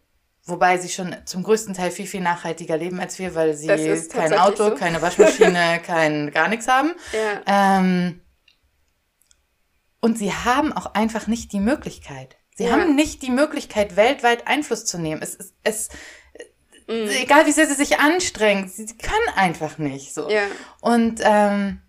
[0.45, 3.67] Wobei sie schon zum größten Teil viel, viel nachhaltiger leben als wir, weil sie
[4.09, 4.75] kein Auto, so.
[4.75, 6.95] keine Waschmaschine, kein gar nichts haben.
[7.13, 7.79] Ja.
[7.79, 8.23] Ähm,
[10.01, 12.39] und sie haben auch einfach nicht die Möglichkeit.
[12.59, 12.73] Sie ja.
[12.73, 15.23] haben nicht die Möglichkeit, weltweit Einfluss zu nehmen.
[15.23, 15.89] Es, es, es
[16.89, 17.09] mhm.
[17.23, 20.29] egal wie sehr sie sich anstrengen, sie, sie können einfach nicht so.
[20.29, 20.43] Ja.
[20.81, 21.81] Und ähm,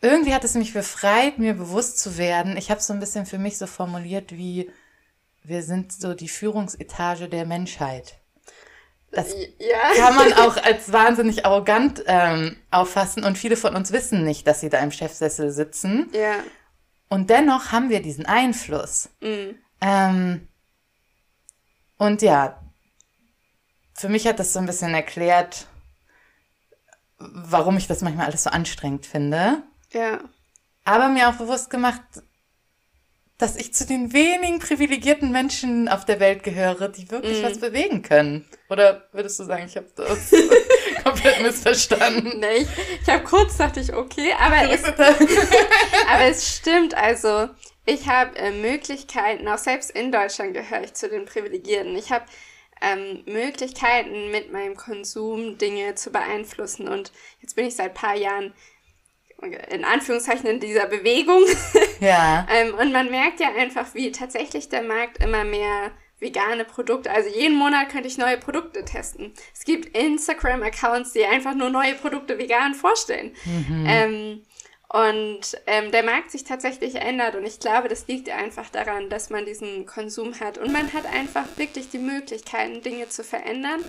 [0.00, 2.56] irgendwie hat es mich befreit, mir bewusst zu werden.
[2.56, 4.72] Ich habe es so ein bisschen für mich so formuliert, wie
[5.44, 8.14] wir sind so die Führungsetage der Menschheit.
[9.12, 10.04] Das ja.
[10.04, 14.58] kann man auch als wahnsinnig arrogant ähm, auffassen und viele von uns wissen nicht, dass
[14.58, 16.10] sie da im Chefsessel sitzen.
[16.12, 16.42] Ja.
[17.12, 19.10] Und dennoch haben wir diesen Einfluss.
[19.20, 19.58] Mhm.
[19.82, 20.48] Ähm,
[21.98, 22.58] und ja,
[23.92, 25.66] für mich hat das so ein bisschen erklärt,
[27.18, 29.62] warum ich das manchmal alles so anstrengend finde.
[29.92, 30.20] Ja.
[30.84, 32.00] Aber mir auch bewusst gemacht,
[33.36, 37.44] dass ich zu den wenigen privilegierten Menschen auf der Welt gehöre, die wirklich mm.
[37.44, 38.48] was bewegen können.
[38.70, 40.30] Oder würdest du sagen, ich habe das
[41.12, 42.32] komplett missverstanden?
[42.40, 42.68] Nee, ich,
[43.02, 44.84] ich habe kurz dachte ich, okay, aber es,
[46.08, 46.94] aber es stimmt.
[46.94, 47.48] Also
[47.84, 51.96] ich habe äh, Möglichkeiten, auch selbst in Deutschland gehöre ich zu den Privilegierten.
[51.96, 52.24] Ich habe
[52.80, 56.88] ähm, Möglichkeiten, mit meinem Konsum Dinge zu beeinflussen.
[56.88, 58.52] Und jetzt bin ich seit paar Jahren
[59.70, 61.42] in Anführungszeichen in dieser Bewegung.
[62.00, 62.46] Ja.
[62.54, 65.90] ähm, und man merkt ja einfach, wie tatsächlich der Markt immer mehr
[66.22, 69.34] vegane Produkte, also jeden Monat könnte ich neue Produkte testen.
[69.52, 73.34] Es gibt Instagram-Accounts, die einfach nur neue Produkte vegan vorstellen.
[73.44, 73.84] Mhm.
[73.86, 74.42] Ähm,
[74.88, 79.30] und ähm, der Markt sich tatsächlich ändert und ich glaube, das liegt einfach daran, dass
[79.30, 83.82] man diesen Konsum hat und man hat einfach wirklich die Möglichkeiten, Dinge zu verändern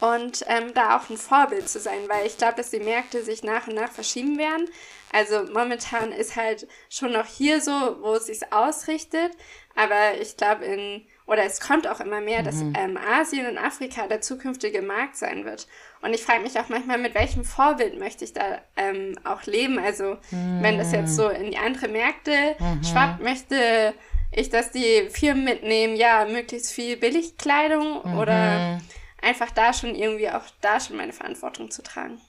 [0.00, 3.42] und ähm, da auch ein Vorbild zu sein, weil ich glaube, dass die Märkte sich
[3.42, 4.68] nach und nach verschieben werden.
[5.12, 9.32] Also momentan ist halt schon noch hier so, wo es sich ausrichtet,
[9.74, 12.74] aber ich glaube in oder es kommt auch immer mehr, dass mhm.
[12.76, 15.68] ähm, Asien und Afrika der zukünftige Markt sein wird.
[16.00, 19.78] Und ich frage mich auch manchmal, mit welchem Vorbild möchte ich da ähm, auch leben?
[19.78, 20.62] Also mhm.
[20.62, 22.82] wenn das jetzt so in die andere Märkte mhm.
[22.84, 23.94] schwappt, möchte
[24.32, 28.18] ich, dass die Firmen mitnehmen, ja, möglichst viel Billigkleidung mhm.
[28.18, 28.80] oder
[29.20, 32.20] einfach da schon irgendwie auch da schon meine Verantwortung zu tragen.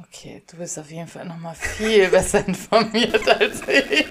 [0.00, 4.06] Okay, du bist auf jeden Fall nochmal viel besser informiert als ich.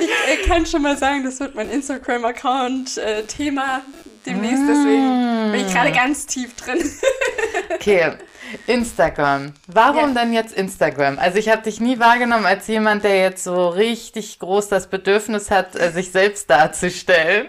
[0.00, 3.80] Ich kann schon mal sagen, das wird mein Instagram-Account-Thema äh,
[4.26, 6.78] demnächst, deswegen bin ich gerade ganz tief drin.
[7.74, 8.12] Okay,
[8.66, 9.52] Instagram.
[9.66, 10.22] Warum ja.
[10.22, 11.18] denn jetzt Instagram?
[11.18, 15.50] Also ich habe dich nie wahrgenommen als jemand, der jetzt so richtig groß das Bedürfnis
[15.50, 17.48] hat, äh, sich selbst darzustellen.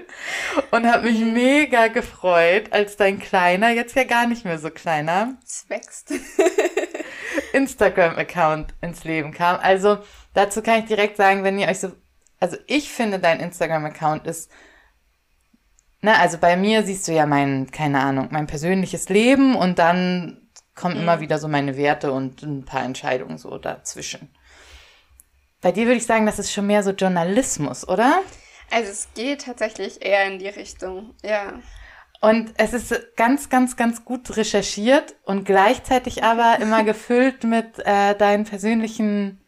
[0.72, 1.34] Und habe mich mhm.
[1.34, 6.14] mega gefreut, als dein kleiner, jetzt ja gar nicht mehr so kleiner, es wächst.
[7.54, 9.58] Instagram-Account ins Leben kam.
[9.62, 10.00] Also
[10.34, 11.92] dazu kann ich direkt sagen, wenn ihr euch so,
[12.40, 14.50] also ich finde, dein Instagram-Account ist
[16.02, 20.50] Ne, also bei mir siehst du ja mein, keine Ahnung, mein persönliches Leben und dann
[20.74, 21.02] kommen mhm.
[21.02, 24.34] immer wieder so meine Werte und ein paar Entscheidungen so dazwischen.
[25.62, 28.22] Bei dir würde ich sagen, das ist schon mehr so Journalismus, oder?
[28.72, 31.60] Also es geht tatsächlich eher in die Richtung, ja.
[32.22, 38.16] Und es ist ganz, ganz, ganz gut recherchiert und gleichzeitig aber immer gefüllt mit äh,
[38.16, 39.42] deinen persönlichen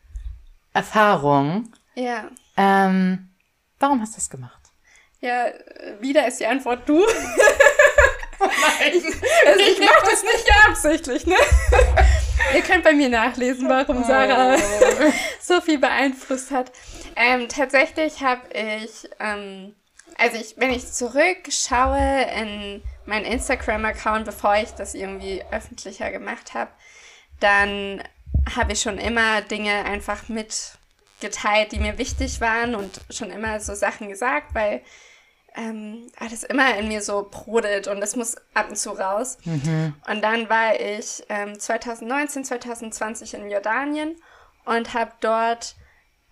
[0.73, 1.73] Erfahrungen.
[1.95, 2.30] Ja.
[2.62, 3.30] Ähm,
[3.80, 4.62] warum hast du das gemacht?
[5.19, 5.47] Ja,
[6.00, 7.06] wieder ist die Antwort du.
[8.43, 8.93] Oh nein.
[8.95, 9.06] Ich,
[9.45, 11.36] also ich mache das nicht absichtlich, ne?
[12.56, 15.13] Ihr könnt bei mir nachlesen, warum Sarah oh.
[15.39, 16.71] so viel beeinflusst hat.
[17.15, 19.76] Ähm, tatsächlich habe ich, ähm,
[20.17, 26.71] also ich, wenn ich zurückschaue in meinen Instagram-Account, bevor ich das irgendwie öffentlicher gemacht habe,
[27.41, 28.02] dann
[28.56, 30.30] habe ich schon immer Dinge einfach
[31.21, 34.81] mitgeteilt, die mir wichtig waren und schon immer so Sachen gesagt, weil
[35.55, 39.38] ähm, das immer in mir so brodelt und das muss ab und zu raus.
[39.43, 39.93] Mhm.
[40.10, 44.15] Und dann war ich ähm, 2019, 2020 in Jordanien
[44.65, 45.75] und habe dort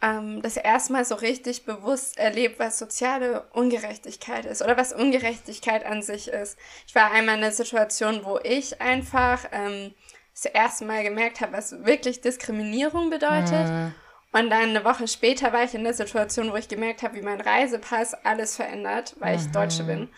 [0.01, 5.85] ähm, das erste Mal so richtig bewusst erlebt, was soziale Ungerechtigkeit ist oder was Ungerechtigkeit
[5.85, 6.57] an sich ist.
[6.87, 9.93] Ich war einmal in einer Situation, wo ich einfach ähm,
[10.33, 13.67] das erste Mal gemerkt habe, was wirklich Diskriminierung bedeutet.
[13.67, 13.93] Mhm.
[14.31, 17.21] Und dann eine Woche später war ich in der Situation, wo ich gemerkt habe, wie
[17.21, 20.09] mein Reisepass alles verändert, weil ich Deutsche bin.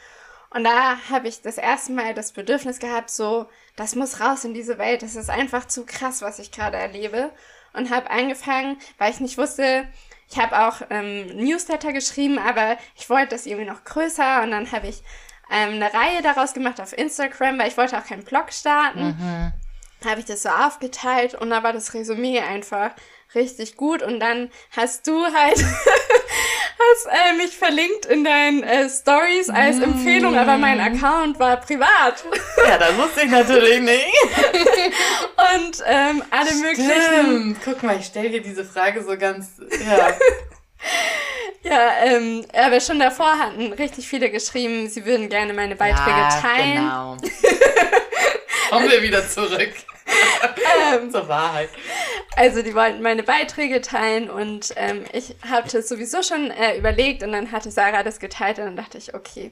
[0.54, 3.48] Und da habe ich das erste Mal das Bedürfnis gehabt, so,
[3.78, 5.02] das muss raus in diese Welt.
[5.02, 7.32] Das ist einfach zu krass, was ich gerade erlebe.
[7.74, 9.88] Und habe angefangen, weil ich nicht wusste,
[10.30, 14.44] ich habe auch ähm, Newsletter geschrieben, aber ich wollte das irgendwie noch größer.
[14.44, 15.02] Und dann habe ich
[15.50, 19.16] ähm, eine Reihe daraus gemacht auf Instagram, weil ich wollte auch keinen Blog starten.
[19.18, 19.54] Mhm.
[20.10, 22.92] habe ich das so aufgeteilt und da war das Resümee einfach
[23.36, 25.58] richtig gut und dann hast du halt
[26.82, 29.84] hast äh, mich verlinkt in deinen äh, Stories als mm.
[29.84, 32.24] Empfehlung, aber mein Account war privat.
[32.68, 34.06] Ja, das wusste ich natürlich nicht.
[35.56, 36.62] und ähm, alle Stimmt.
[36.62, 37.58] möglichen.
[37.66, 39.54] Guck mal, ich stelle dir diese Frage so ganz.
[39.84, 40.14] Ja.
[41.64, 46.42] Ja, ähm, aber schon davor hatten richtig viele geschrieben, sie würden gerne meine Beiträge ja,
[46.42, 46.76] teilen.
[46.76, 47.18] Genau.
[48.70, 49.74] Kommen wir wieder zurück.
[50.94, 51.70] ähm, Zur Wahrheit.
[52.38, 57.34] Also die wollten meine Beiträge teilen und ähm, ich hatte sowieso schon äh, überlegt und
[57.34, 59.52] dann hatte Sarah das geteilt und dann dachte ich, okay,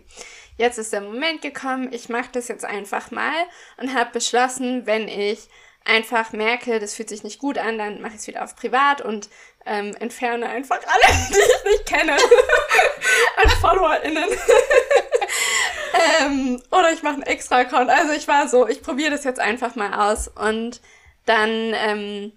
[0.58, 3.34] jetzt ist der Moment gekommen, ich mache das jetzt einfach mal
[3.78, 5.50] und habe beschlossen, wenn ich
[5.86, 9.02] einfach merke, das fühlt sich nicht gut an, dann mache ich es wieder auf privat
[9.02, 9.30] und
[9.66, 12.14] ähm, entferne einfach alle, die ich nicht kenne,
[13.44, 14.30] an FollowerInnen.
[16.22, 17.90] ähm, oder ich mache einen extra Account.
[17.90, 20.28] Also ich war so, ich probiere das jetzt einfach mal aus.
[20.28, 20.82] Und
[21.26, 22.34] dann, ähm,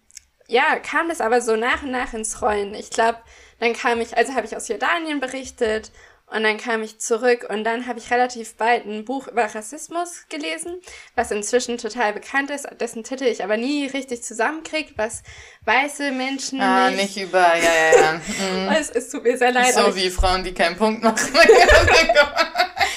[0.52, 2.74] ja, kam das aber so nach und nach ins Rollen.
[2.74, 3.18] Ich glaube,
[3.58, 5.90] dann kam ich, also habe ich aus Jordanien berichtet
[6.26, 10.26] und dann kam ich zurück und dann habe ich relativ bald ein Buch über Rassismus
[10.28, 10.80] gelesen,
[11.14, 15.22] was inzwischen total bekannt ist, dessen Titel ich aber nie richtig zusammenkriege, was
[15.64, 17.16] weiße Menschen ah, nicht...
[17.16, 18.12] nicht über, ja, ja, ja.
[18.52, 18.68] Mhm.
[18.78, 19.72] es, es tut mir sehr leid.
[19.72, 21.32] So wie Frauen, die keinen Punkt machen.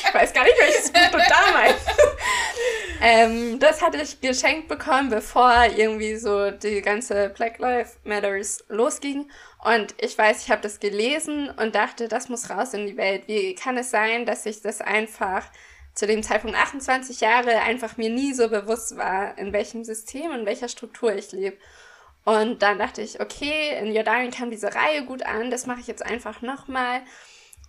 [0.07, 1.87] ich weiß gar nicht, welches Buch du da meinst.
[3.01, 9.29] ähm, das hatte ich geschenkt bekommen, bevor irgendwie so die ganze Black Lives Matters losging.
[9.63, 13.23] Und ich weiß, ich habe das gelesen und dachte, das muss raus in die Welt.
[13.27, 15.45] Wie kann es sein, dass ich das einfach
[15.93, 20.45] zu dem Zeitpunkt 28 Jahre einfach mir nie so bewusst war, in welchem System, in
[20.45, 21.57] welcher Struktur ich lebe.
[22.25, 25.87] Und dann dachte ich, okay, in Jordanien kam diese Reihe gut an, das mache ich
[25.87, 27.01] jetzt einfach nochmal.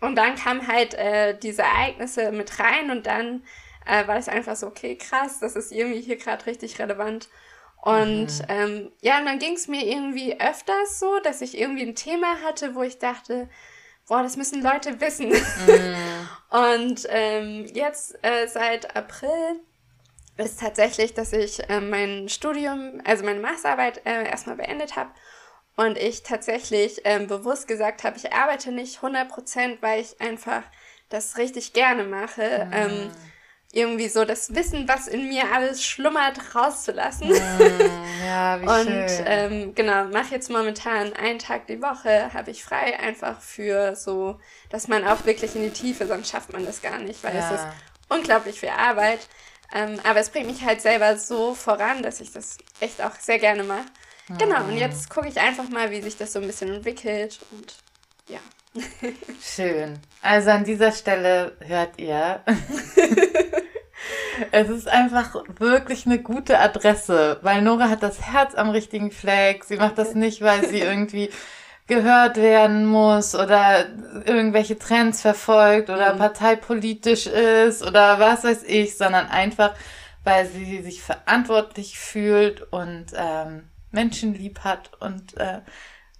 [0.01, 3.45] Und dann kamen halt äh, diese Ereignisse mit rein und dann
[3.85, 7.29] äh, war es einfach so, okay, krass, das ist irgendwie hier gerade richtig relevant.
[7.83, 8.45] Und mhm.
[8.49, 12.43] ähm, ja, und dann ging es mir irgendwie öfters so, dass ich irgendwie ein Thema
[12.43, 13.49] hatte, wo ich dachte,
[14.09, 15.29] boah, das müssen Leute wissen.
[15.29, 15.97] Mhm.
[16.51, 19.61] und ähm, jetzt äh, seit April
[20.37, 25.11] ist tatsächlich, dass ich äh, mein Studium, also meine Masterarbeit äh, erstmal beendet habe
[25.77, 30.63] und ich tatsächlich ähm, bewusst gesagt habe, ich arbeite nicht 100%, weil ich einfach
[31.09, 32.67] das richtig gerne mache.
[32.67, 32.73] Mhm.
[32.73, 33.11] Ähm,
[33.73, 37.29] irgendwie so das Wissen, was in mir alles schlummert, rauszulassen.
[37.29, 39.25] Mm, ja, wie und schön.
[39.27, 44.41] Ähm, genau, mache jetzt momentan einen Tag die Woche, habe ich frei, einfach für so,
[44.71, 47.45] dass man auch wirklich in die Tiefe, sonst schafft man das gar nicht, weil ja.
[47.45, 47.67] es ist
[48.09, 49.21] unglaublich viel Arbeit.
[49.73, 53.39] Ähm, aber es bringt mich halt selber so voran, dass ich das echt auch sehr
[53.39, 53.87] gerne mache.
[54.29, 54.39] Mm.
[54.39, 57.75] Genau, und jetzt gucke ich einfach mal, wie sich das so ein bisschen entwickelt und
[58.29, 58.39] ja.
[59.43, 59.99] Schön.
[60.23, 62.43] Also an dieser Stelle hört ihr.
[64.53, 69.65] es ist einfach wirklich eine gute Adresse, weil Nora hat das Herz am richtigen Fleck.
[69.65, 71.31] Sie macht das nicht, weil sie irgendwie
[71.87, 73.87] gehört werden muss oder
[74.25, 76.19] irgendwelche Trends verfolgt oder mhm.
[76.19, 79.75] parteipolitisch ist oder was weiß ich, sondern einfach,
[80.25, 85.61] weil sie sich verantwortlich fühlt und ähm, Menschen lieb hat und äh,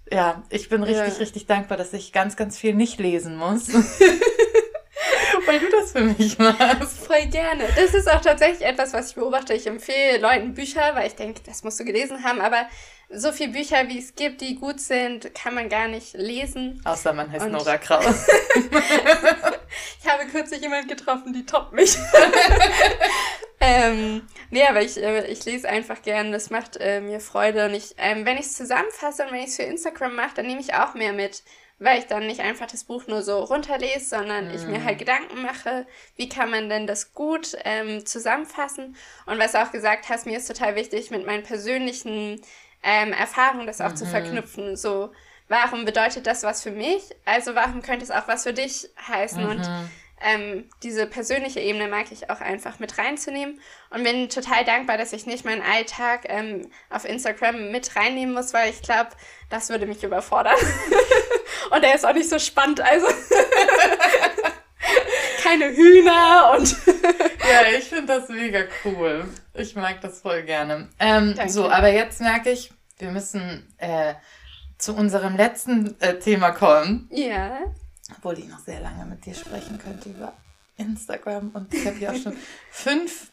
[0.09, 1.19] ja, ich bin richtig, ja.
[1.19, 3.67] richtig dankbar, dass ich ganz, ganz viel nicht lesen muss.
[5.45, 6.97] Weil du das für mich machst.
[7.05, 7.63] Voll gerne.
[7.75, 9.53] Das ist auch tatsächlich etwas, was ich beobachte.
[9.53, 12.41] Ich empfehle Leuten Bücher, weil ich denke, das musst du gelesen haben.
[12.41, 12.67] Aber
[13.09, 16.81] so viele Bücher, wie es gibt, die gut sind, kann man gar nicht lesen.
[16.83, 18.05] Außer man heißt Und Nora Kraus.
[18.55, 21.97] ich habe kürzlich jemanden getroffen, die toppt mich.
[23.61, 26.33] ähm, nee, aber ich, äh, ich lese einfach gern.
[26.33, 27.67] Das macht äh, mir Freude.
[27.67, 30.47] Und ich, ähm, wenn ich es zusammenfasse und wenn ich es für Instagram mache, dann
[30.47, 31.43] nehme ich auch mehr mit
[31.79, 34.55] weil ich dann nicht einfach das Buch nur so runterlese, sondern mm.
[34.55, 34.99] ich mir halt mhm.
[34.99, 38.95] Gedanken mache, wie kann man denn das gut ähm, zusammenfassen.
[39.27, 42.41] Und was du auch gesagt hast, mir ist total wichtig, mit meinen persönlichen
[42.87, 43.97] ähm, Erfahrungen das auch mhm.
[43.97, 44.77] zu verknüpfen.
[44.77, 45.11] So,
[45.49, 47.03] warum bedeutet das was für mich?
[47.25, 49.43] Also warum könnte es auch was für dich heißen?
[49.43, 49.49] Mhm.
[49.49, 49.69] Und
[50.21, 55.11] ähm, diese persönliche Ebene mag ich auch einfach mit reinzunehmen und bin total dankbar, dass
[55.11, 59.09] ich nicht meinen Alltag ähm, auf Instagram mit reinnehmen muss, weil ich glaube,
[59.49, 60.55] das würde mich überfordern.
[61.71, 63.05] und er ist auch nicht so spannend, also
[65.43, 69.25] keine Hühner und ja, ich finde das mega cool.
[69.53, 70.87] Ich mag das voll gerne.
[70.99, 74.13] Ähm, so, aber jetzt merke ich, wir müssen äh,
[74.77, 77.07] zu unserem letzten äh, Thema kommen.
[77.11, 77.59] Ja
[78.15, 80.33] obwohl ich noch sehr lange mit dir sprechen könnte über
[80.77, 82.37] Instagram und ich habe ja auch schon
[82.71, 83.31] fünf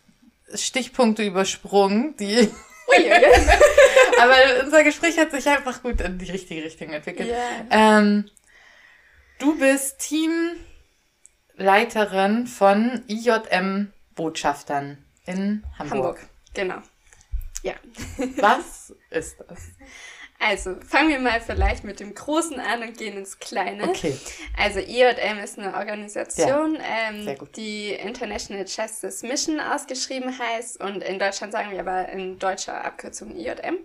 [0.55, 2.51] Stichpunkte übersprungen, die.
[4.21, 7.29] Aber unser Gespräch hat sich einfach gut in die richtige Richtung entwickelt.
[7.29, 7.99] Yeah.
[7.99, 8.29] Ähm,
[9.39, 10.07] du bist
[11.57, 15.91] Teamleiterin von IJM Botschaftern in Hamburg.
[15.91, 16.21] Hamburg,
[16.53, 16.83] genau.
[17.65, 17.75] Ja.
[18.37, 19.59] Was ist das?
[20.39, 23.89] Also, fangen wir mal vielleicht mit dem Großen an und gehen ins Kleine.
[23.89, 24.15] Okay.
[24.59, 31.19] Also, IJM ist eine Organisation, ja, ähm, die International Justice Mission ausgeschrieben heißt und in
[31.19, 33.79] Deutschland sagen wir aber in deutscher Abkürzung IJM.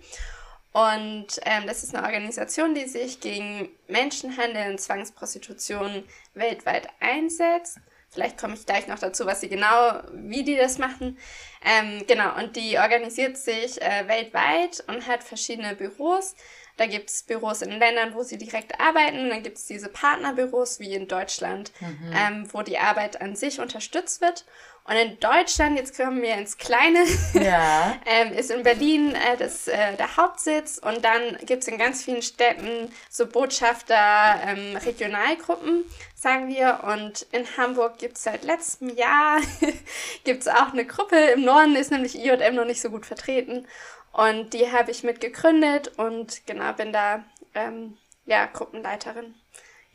[0.73, 6.03] Und ähm, das ist eine Organisation, die sich gegen Menschenhandel und Zwangsprostitution
[6.33, 7.79] weltweit einsetzt.
[8.11, 11.17] Vielleicht komme ich gleich noch dazu, was sie genau, wie die das machen.
[11.63, 16.35] Ähm, genau, und die organisiert sich äh, weltweit und hat verschiedene Büros.
[16.77, 19.29] Da gibt es Büros in Ländern, wo sie direkt arbeiten.
[19.29, 22.13] Dann gibt es diese Partnerbüros wie in Deutschland, mhm.
[22.15, 24.45] ähm, wo die Arbeit an sich unterstützt wird.
[24.89, 27.95] Und in Deutschland, jetzt kommen wir ins Kleine, ja.
[28.07, 32.03] ähm, ist in Berlin äh, das, äh, der Hauptsitz und dann gibt es in ganz
[32.03, 35.85] vielen Städten so Botschafter, ähm, Regionalgruppen,
[36.15, 36.79] sagen wir.
[36.85, 39.39] Und in Hamburg gibt es seit letztem Jahr
[40.23, 41.17] gibt's auch eine Gruppe.
[41.35, 43.67] Im Norden ist nämlich IJM noch nicht so gut vertreten.
[44.11, 47.23] Und die habe ich mit gegründet und genau bin da
[47.53, 49.35] ähm, ja, Gruppenleiterin.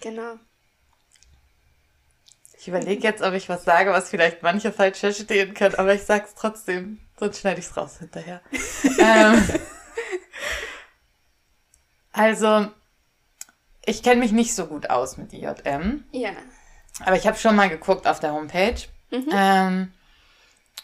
[0.01, 0.39] Genau.
[2.65, 6.05] Ich überlege jetzt, ob ich was sage, was vielleicht manche falsch verstehen können, aber ich
[6.05, 8.41] sag's trotzdem, sonst schneide ich es raus hinterher.
[8.99, 9.45] ähm,
[12.11, 12.69] also,
[13.85, 16.05] ich kenne mich nicht so gut aus mit IJM.
[16.11, 16.31] Ja.
[17.05, 19.29] Aber ich habe schon mal geguckt auf der Homepage mhm.
[19.31, 19.93] ähm,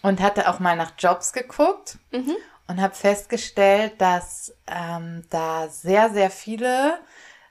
[0.03, 2.37] und hatte auch mal nach Jobs geguckt mhm.
[2.67, 6.99] und habe festgestellt, dass ähm, da sehr, sehr viele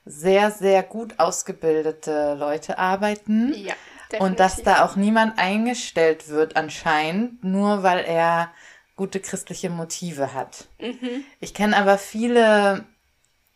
[0.06, 3.56] sehr, sehr gut ausgebildete Leute arbeiten.
[3.56, 3.74] Ja.
[4.12, 4.28] Definitiv.
[4.28, 8.52] Und dass da auch niemand eingestellt wird anscheinend, nur weil er
[8.96, 10.68] gute christliche Motive hat.
[10.80, 11.24] Mhm.
[11.40, 12.86] Ich kenne aber viele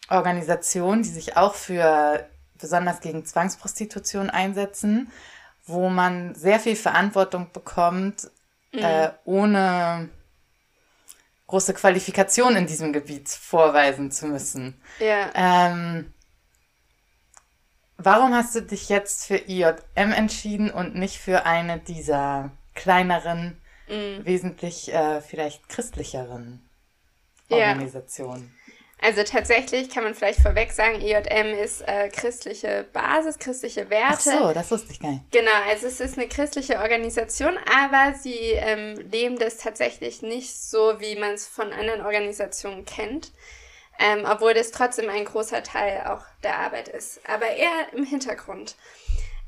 [0.09, 2.27] Organisationen, die sich auch für
[2.59, 5.11] besonders gegen Zwangsprostitution einsetzen,
[5.65, 8.29] wo man sehr viel Verantwortung bekommt,
[8.71, 8.79] mhm.
[8.79, 10.09] äh, ohne
[11.47, 14.81] große Qualifikation in diesem Gebiet vorweisen zu müssen.
[14.99, 15.29] Ja.
[15.35, 16.13] Ähm,
[18.03, 24.25] Warum hast du dich jetzt für IJM entschieden und nicht für eine dieser kleineren, mm.
[24.25, 26.67] wesentlich äh, vielleicht christlicheren
[27.49, 28.53] Organisationen?
[28.55, 28.63] Ja.
[29.05, 34.13] Also tatsächlich kann man vielleicht vorweg sagen, IJM ist äh, christliche Basis, christliche Werte.
[34.13, 35.29] Ach so, das wusste ich gar nicht.
[35.31, 41.01] Genau, also es ist eine christliche Organisation, aber sie ähm, leben das tatsächlich nicht so,
[41.01, 43.33] wie man es von anderen Organisationen kennt
[43.99, 48.75] ähm, obwohl das trotzdem ein großer Teil auch der Arbeit ist, aber eher im Hintergrund.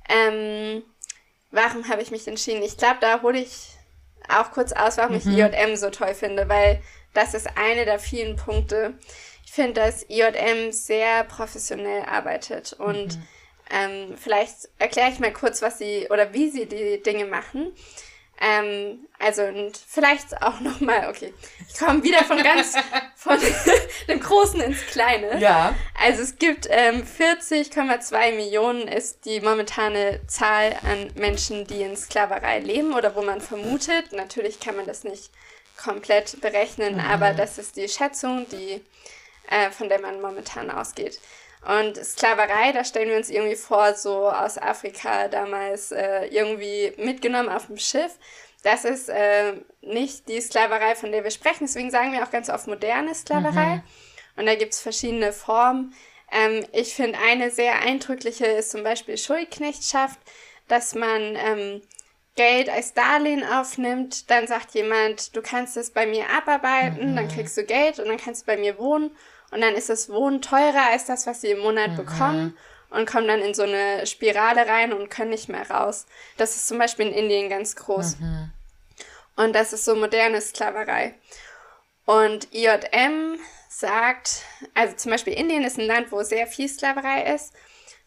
[0.07, 0.83] Ähm,
[1.51, 2.61] warum habe ich mich entschieden?
[2.61, 3.69] Ich glaube, da hole ich
[4.29, 5.17] auch kurz aus, warum mhm.
[5.17, 6.81] ich IJM so toll finde, weil
[7.13, 8.93] das ist eine der vielen Punkte.
[9.45, 13.27] Ich finde, dass IJM sehr professionell arbeitet und mhm.
[13.71, 17.71] ähm, vielleicht erkläre ich mal kurz, was sie oder wie sie die Dinge machen.
[18.41, 21.33] Ähm, also und vielleicht auch nochmal, okay,
[21.69, 22.75] ich komme wieder von ganz,
[23.15, 23.39] von
[24.07, 25.39] dem Großen ins Kleine.
[25.39, 25.73] Ja.
[26.01, 32.59] Also es gibt ähm, 40,2 Millionen ist die momentane Zahl an Menschen, die in Sklaverei
[32.59, 34.11] leben oder wo man vermutet.
[34.11, 35.31] Natürlich kann man das nicht
[35.81, 36.99] komplett berechnen, mhm.
[37.01, 38.81] aber das ist die Schätzung, die,
[39.49, 41.19] äh, von der man momentan ausgeht.
[41.65, 47.49] Und Sklaverei, da stellen wir uns irgendwie vor, so aus Afrika damals äh, irgendwie mitgenommen
[47.49, 48.17] auf dem Schiff.
[48.63, 51.65] Das ist äh, nicht die Sklaverei, von der wir sprechen.
[51.65, 53.77] Deswegen sagen wir auch ganz oft moderne Sklaverei.
[53.77, 53.83] Mhm.
[54.37, 55.93] Und da gibt's verschiedene Formen.
[56.31, 60.19] Ähm, ich finde, eine sehr eindrückliche ist zum Beispiel Schuldknechtschaft,
[60.67, 61.81] dass man ähm,
[62.35, 64.29] Geld als Darlehen aufnimmt.
[64.29, 67.15] Dann sagt jemand, du kannst es bei mir abarbeiten, mhm.
[67.15, 69.15] dann kriegst du Geld und dann kannst du bei mir wohnen.
[69.51, 71.95] Und dann ist das Wohnen teurer als das, was sie im Monat mhm.
[71.95, 72.57] bekommen
[72.89, 76.05] und kommen dann in so eine Spirale rein und können nicht mehr raus.
[76.37, 78.19] Das ist zum Beispiel in Indien ganz groß.
[78.19, 78.51] Mhm.
[79.35, 81.15] Und das ist so moderne Sklaverei.
[82.05, 84.43] Und IJM sagt,
[84.73, 87.53] also zum Beispiel Indien ist ein Land, wo sehr viel Sklaverei ist.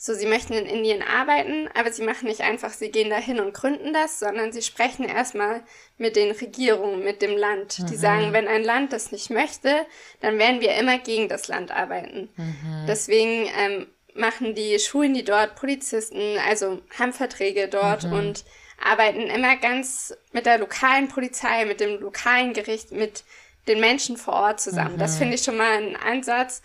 [0.01, 3.53] So, sie möchten in Indien arbeiten, aber sie machen nicht einfach, sie gehen dahin und
[3.53, 5.65] gründen das, sondern sie sprechen erstmal
[5.97, 7.81] mit den Regierungen, mit dem Land.
[7.81, 7.87] Mhm.
[7.87, 9.85] Die sagen, wenn ein Land das nicht möchte,
[10.21, 12.29] dann werden wir immer gegen das Land arbeiten.
[12.37, 12.85] Mhm.
[12.87, 18.13] Deswegen ähm, machen die Schulen, die dort Polizisten, also haben Verträge dort mhm.
[18.13, 18.45] und
[18.81, 23.25] arbeiten immer ganz mit der lokalen Polizei, mit dem lokalen Gericht, mit
[23.67, 24.97] den Menschen vor Ort zusammen.
[24.97, 25.19] Das mhm.
[25.19, 26.63] finde ich schon mal ein Ansatz,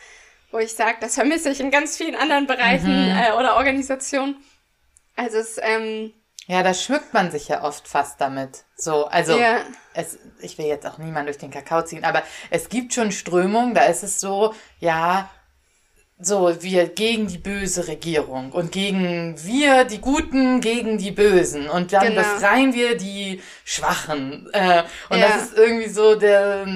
[0.53, 3.17] wo ich sage, das vermisse ich in ganz vielen anderen Bereichen mhm.
[3.17, 4.35] äh, oder Organisationen.
[5.15, 6.13] Also es, ähm,
[6.45, 8.63] ja, da schmückt man sich ja oft fast damit.
[8.77, 9.57] So, also ja.
[9.95, 13.73] es, ich will jetzt auch niemand durch den Kakao ziehen, aber es gibt schon Strömungen,
[13.73, 15.29] da ist es so, ja,
[16.19, 21.93] so wir gegen die böse Regierung und gegen wir die Guten gegen die Bösen und
[21.93, 22.21] dann genau.
[22.21, 24.49] befreien wir die Schwachen.
[24.53, 25.29] Äh, und ja.
[25.29, 26.67] das ist irgendwie so der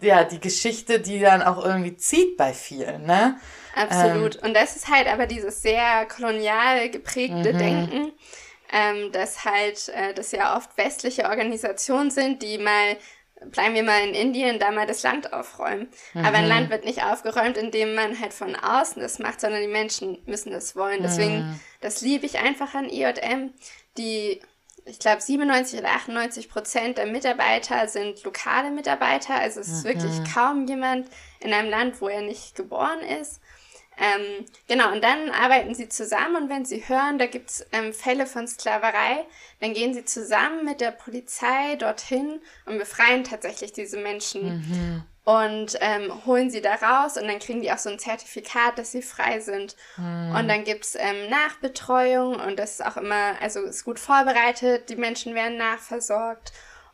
[0.00, 3.38] ja die Geschichte, die dann auch irgendwie zieht bei vielen, ne?
[3.74, 4.36] Absolut.
[4.36, 7.58] Ähm, und das ist halt aber dieses sehr kolonial geprägte mhm.
[7.58, 8.12] Denken,
[8.72, 12.96] ähm, dass halt, äh, das ja oft westliche Organisationen sind, die mal
[13.50, 15.88] bleiben wir mal in Indien, da mal das Land aufräumen.
[16.14, 16.24] Mhm.
[16.24, 16.50] Aber ein mhm.
[16.50, 20.52] Land wird nicht aufgeräumt, indem man halt von außen das macht, sondern die Menschen müssen
[20.52, 21.02] das wollen.
[21.02, 21.60] Deswegen, mhm.
[21.80, 23.52] das liebe ich einfach an IJM.
[23.96, 24.40] Die,
[24.86, 29.34] ich glaube, 97 oder 98 Prozent der Mitarbeiter sind lokale Mitarbeiter.
[29.34, 29.88] Also es ist mhm.
[29.88, 31.08] wirklich kaum jemand
[31.40, 33.40] in einem Land, wo er nicht geboren ist.
[33.96, 37.92] Ähm, genau, und dann arbeiten sie zusammen und wenn sie hören, da gibt es ähm,
[37.92, 39.24] Fälle von Sklaverei,
[39.60, 45.04] dann gehen sie zusammen mit der Polizei dorthin und befreien tatsächlich diese Menschen mhm.
[45.24, 48.92] Und ähm, holen sie da raus und dann kriegen die auch so ein Zertifikat, dass
[48.92, 49.74] sie frei sind.
[49.96, 50.34] Mhm.
[50.36, 54.90] Und dann gibt es ähm, Nachbetreuung und das ist auch immer, also ist gut vorbereitet,
[54.90, 56.52] die Menschen werden nachversorgt.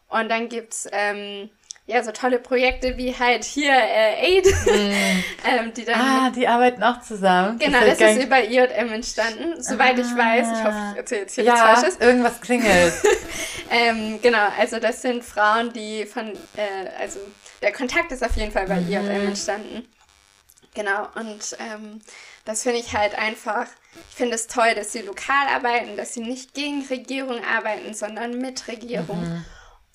[0.08, 1.50] Und dann gibt's ähm,
[1.86, 4.68] ja, so tolle Projekte wie halt hier äh, Aid, mm.
[5.48, 6.00] ähm, die dann.
[6.00, 7.58] Ah, die arbeiten auch zusammen.
[7.58, 10.00] Genau, das, das ist über IJM entstanden, soweit ah.
[10.00, 10.46] ich weiß.
[10.52, 12.00] Ich hoffe, ich erzähle jetzt hier ja, nichts Falsches.
[12.00, 12.92] irgendwas klingelt.
[13.70, 17.18] ähm, genau, also das sind Frauen, die von, äh, also
[17.62, 18.92] der Kontakt ist auf jeden Fall bei mhm.
[18.92, 19.88] IJM entstanden.
[20.74, 22.00] Genau, und ähm,
[22.44, 23.66] das finde ich halt einfach,
[24.10, 28.38] ich finde es toll, dass sie lokal arbeiten, dass sie nicht gegen Regierung arbeiten, sondern
[28.38, 29.20] mit Regierung.
[29.20, 29.44] Mhm.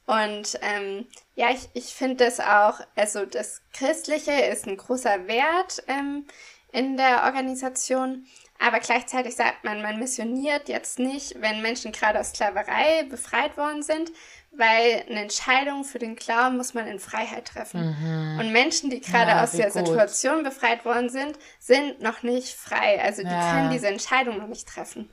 [0.05, 5.81] Und ähm, ja, ich, ich finde das auch, also das Christliche ist ein großer Wert
[5.87, 6.25] ähm,
[6.71, 8.27] in der Organisation,
[8.59, 13.81] aber gleichzeitig sagt man, man missioniert jetzt nicht, wenn Menschen gerade aus Sklaverei befreit worden
[13.81, 14.11] sind,
[14.57, 17.95] weil eine Entscheidung für den Glauben muss man in Freiheit treffen.
[17.99, 18.39] Mhm.
[18.39, 19.87] Und Menschen, die gerade ja, aus der gut.
[19.87, 23.01] Situation befreit worden sind, sind noch nicht frei.
[23.01, 23.51] Also die ja.
[23.51, 25.09] können diese Entscheidung noch nicht treffen.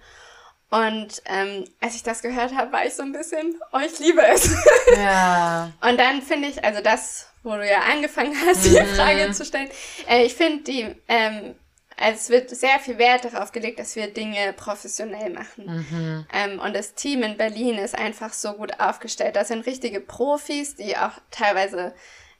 [0.70, 4.22] Und ähm, als ich das gehört habe, war ich so ein bisschen, oh, ich liebe
[4.22, 4.50] es.
[4.96, 5.70] Ja.
[5.82, 8.86] Und dann finde ich, also das, wo du ja angefangen hast, die mhm.
[8.86, 9.68] Frage zu stellen,
[10.08, 11.54] äh, ich finde die, ähm,
[11.96, 15.86] also es wird sehr viel Wert darauf gelegt, dass wir Dinge professionell machen.
[15.90, 16.26] Mhm.
[16.32, 19.36] Ähm, und das Team in Berlin ist einfach so gut aufgestellt.
[19.36, 21.94] Das sind richtige Profis, die auch teilweise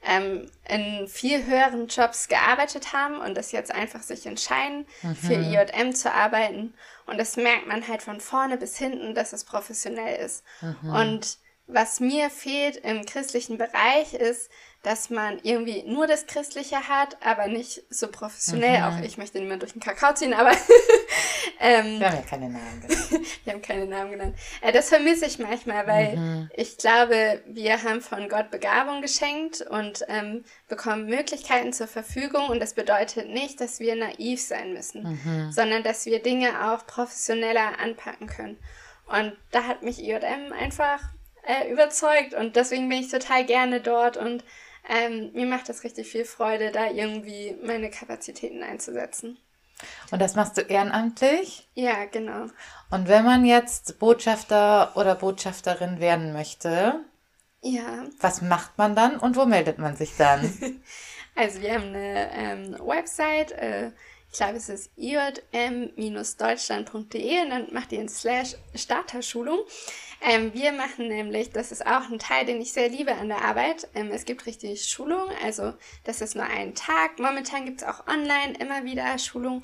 [0.05, 5.15] ähm, in viel höheren Jobs gearbeitet haben und das jetzt einfach sich entscheiden, mhm.
[5.15, 6.73] für IJM zu arbeiten.
[7.05, 10.43] Und das merkt man halt von vorne bis hinten, dass es professionell ist.
[10.61, 10.89] Mhm.
[10.89, 11.37] Und
[11.67, 14.51] was mir fehlt im christlichen Bereich ist,
[14.83, 18.79] dass man irgendwie nur das Christliche hat, aber nicht so professionell.
[18.79, 18.83] Mhm.
[18.83, 20.51] Auch ich möchte niemand durch den Kakao ziehen, aber
[21.61, 23.09] ähm, wir haben ja keine Namen genannt.
[23.45, 24.35] wir haben keine Namen genannt.
[24.59, 26.49] Äh, das vermisse ich manchmal, weil mhm.
[26.53, 32.49] ich glaube, wir haben von Gott Begabung geschenkt und ähm, bekommen Möglichkeiten zur Verfügung.
[32.49, 35.51] Und das bedeutet nicht, dass wir naiv sein müssen, mhm.
[35.53, 38.57] sondern dass wir Dinge auch professioneller anpacken können.
[39.05, 40.99] Und da hat mich IJM einfach
[41.43, 44.43] äh, überzeugt und deswegen bin ich total gerne dort und
[44.89, 49.37] ähm, mir macht das richtig viel Freude, da irgendwie meine Kapazitäten einzusetzen.
[50.11, 51.67] Und das machst du ehrenamtlich?
[51.73, 52.47] Ja, genau.
[52.89, 57.03] Und wenn man jetzt Botschafter oder Botschafterin werden möchte,
[57.63, 58.03] ja.
[58.19, 60.41] Was macht man dann und wo meldet man sich dann?
[61.35, 63.91] also wir haben eine ähm, Website, äh,
[64.33, 69.59] ich glaube es ist irm-deutschland.de und dann macht ihr ein Slash Starterschulung.
[70.27, 73.45] Ähm, wir machen nämlich, das ist auch ein Teil, den ich sehr liebe an der
[73.45, 73.87] Arbeit.
[73.93, 77.19] Ähm, es gibt richtig Schulung, also das ist nur ein Tag.
[77.19, 79.63] Momentan gibt es auch online immer wieder Schulung,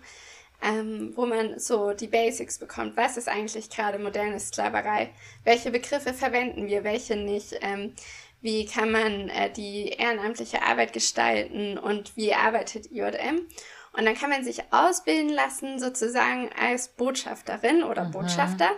[0.61, 2.95] ähm, wo man so die Basics bekommt.
[2.95, 5.09] Was ist eigentlich gerade moderne Sklaverei?
[5.45, 7.57] Welche Begriffe verwenden wir, welche nicht?
[7.61, 7.95] Ähm,
[8.41, 13.47] wie kann man äh, die ehrenamtliche Arbeit gestalten und wie arbeitet IJM?
[13.94, 18.12] Und dann kann man sich ausbilden lassen, sozusagen als Botschafterin oder mhm.
[18.12, 18.70] Botschafter.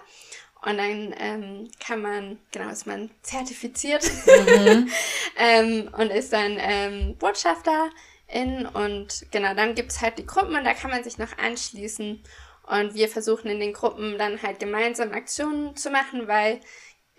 [0.63, 4.89] Und dann ähm, kann man, genau, ist man zertifiziert mhm.
[5.37, 8.67] ähm, und ist dann ähm, Botschafterin.
[8.73, 12.23] Und genau, dann gibt's halt die Gruppen und da kann man sich noch anschließen.
[12.67, 16.61] Und wir versuchen in den Gruppen dann halt gemeinsam Aktionen zu machen, weil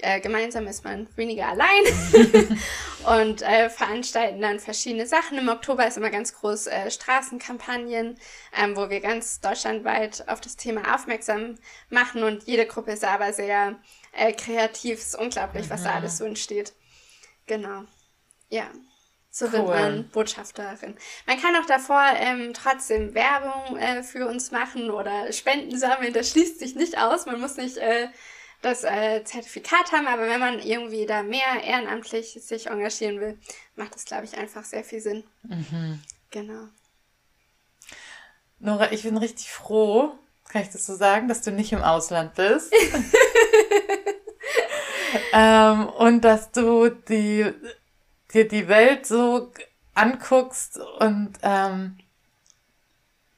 [0.03, 2.59] äh, gemeinsam ist man weniger allein
[3.21, 5.39] und äh, veranstalten dann verschiedene Sachen.
[5.39, 8.19] Im Oktober ist immer ganz groß äh, Straßenkampagnen,
[8.61, 11.57] ähm, wo wir ganz deutschlandweit auf das Thema aufmerksam
[11.89, 13.77] machen und jede Gruppe ist aber sehr
[14.13, 14.99] äh, kreativ.
[14.99, 15.71] Es ist unglaublich, mhm.
[15.71, 15.97] was da mhm.
[15.97, 16.73] alles so entsteht.
[17.47, 17.85] Genau.
[18.49, 18.67] Ja.
[19.35, 19.53] So cool.
[19.53, 20.95] wird man Botschafterin.
[21.27, 26.13] Man kann auch davor ähm, trotzdem Werbung äh, für uns machen oder Spenden sammeln.
[26.13, 27.25] Das schließt sich nicht aus.
[27.25, 28.09] Man muss nicht äh,
[28.63, 33.39] das äh, Zertifikat haben, aber wenn man irgendwie da mehr ehrenamtlich sich engagieren will,
[33.77, 35.25] macht das, glaube ich, einfach sehr viel Sinn.
[35.43, 36.01] Mhm.
[36.31, 36.69] Genau.
[38.61, 40.13] Nora, ich bin richtig froh,
[40.49, 42.73] kann ich das so sagen, dass du nicht im Ausland bist.
[45.33, 47.53] ähm, und dass du die,
[48.33, 49.53] dir die Welt so
[49.95, 51.99] anguckst und ähm,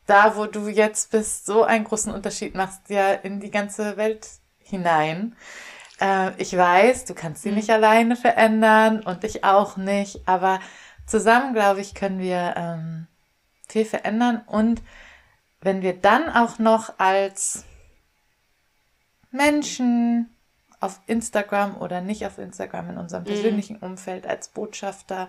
[0.06, 4.28] da, wo du jetzt bist, so einen großen Unterschied machst, ja in die ganze Welt
[4.64, 5.36] hinein.
[6.00, 7.56] Äh, ich weiß, du kannst sie mhm.
[7.56, 10.60] nicht alleine verändern und ich auch nicht, aber
[11.06, 13.06] zusammen, glaube ich, können wir ähm,
[13.68, 14.82] viel verändern und
[15.60, 17.64] wenn wir dann auch noch als
[19.30, 20.28] Menschen
[20.80, 23.28] auf Instagram oder nicht auf Instagram in unserem mhm.
[23.28, 23.82] persönlichen mhm.
[23.82, 25.28] Umfeld als Botschafter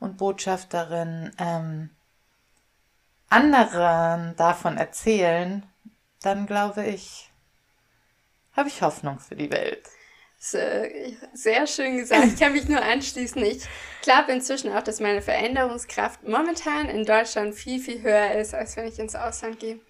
[0.00, 1.90] und Botschafterin ähm,
[3.28, 5.64] anderen davon erzählen,
[6.22, 7.30] dann glaube ich,
[8.56, 9.82] habe ich Hoffnung für die Welt.
[10.38, 12.26] Sehr schön gesagt.
[12.26, 13.42] Ich kann mich nur anschließen.
[13.44, 13.64] Ich
[14.02, 18.86] glaube inzwischen auch, dass meine Veränderungskraft momentan in Deutschland viel, viel höher ist, als wenn
[18.86, 19.80] ich ins Ausland gehe.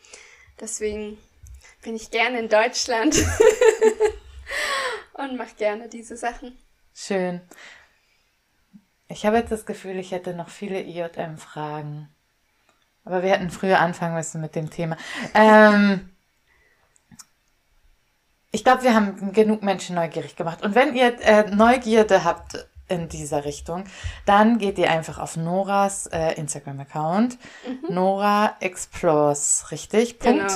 [0.61, 1.19] Deswegen
[1.83, 3.17] bin ich gerne in Deutschland
[5.15, 6.57] und mache gerne diese Sachen.
[6.95, 7.41] Schön.
[9.09, 12.09] Ich habe jetzt das Gefühl, ich hätte noch viele IJM-Fragen.
[13.05, 14.97] Aber wir hätten früher anfangen müssen mit dem Thema.
[15.35, 16.14] Ähm,
[18.55, 20.63] ich glaube, wir haben genug Menschen neugierig gemacht.
[20.63, 23.85] Und wenn ihr äh, Neugierde habt in dieser Richtung,
[24.27, 27.37] dann geht ihr einfach auf Noras äh, Instagram-Account.
[27.67, 27.95] Mhm.
[27.95, 30.21] Nora Explores, richtig?
[30.21, 30.47] Punkt.
[30.47, 30.55] Genau.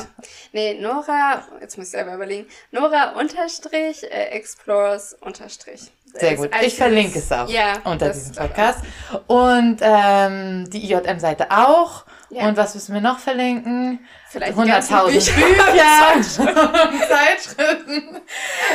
[0.53, 2.47] Nee, Nora, jetzt muss ich selber überlegen.
[2.71, 5.91] Nora unterstrich äh, Explores unterstrich.
[6.15, 6.51] Sehr gut.
[6.63, 8.81] Ich verlinke es auch ja, unter diesem Podcast.
[9.27, 12.05] Und ähm, die IJM-Seite auch.
[12.31, 12.47] Ja.
[12.47, 14.07] Und was müssen wir noch verlinken?
[14.29, 18.21] Vielleicht 100.000 Bücher, Bücher Zeitschriften.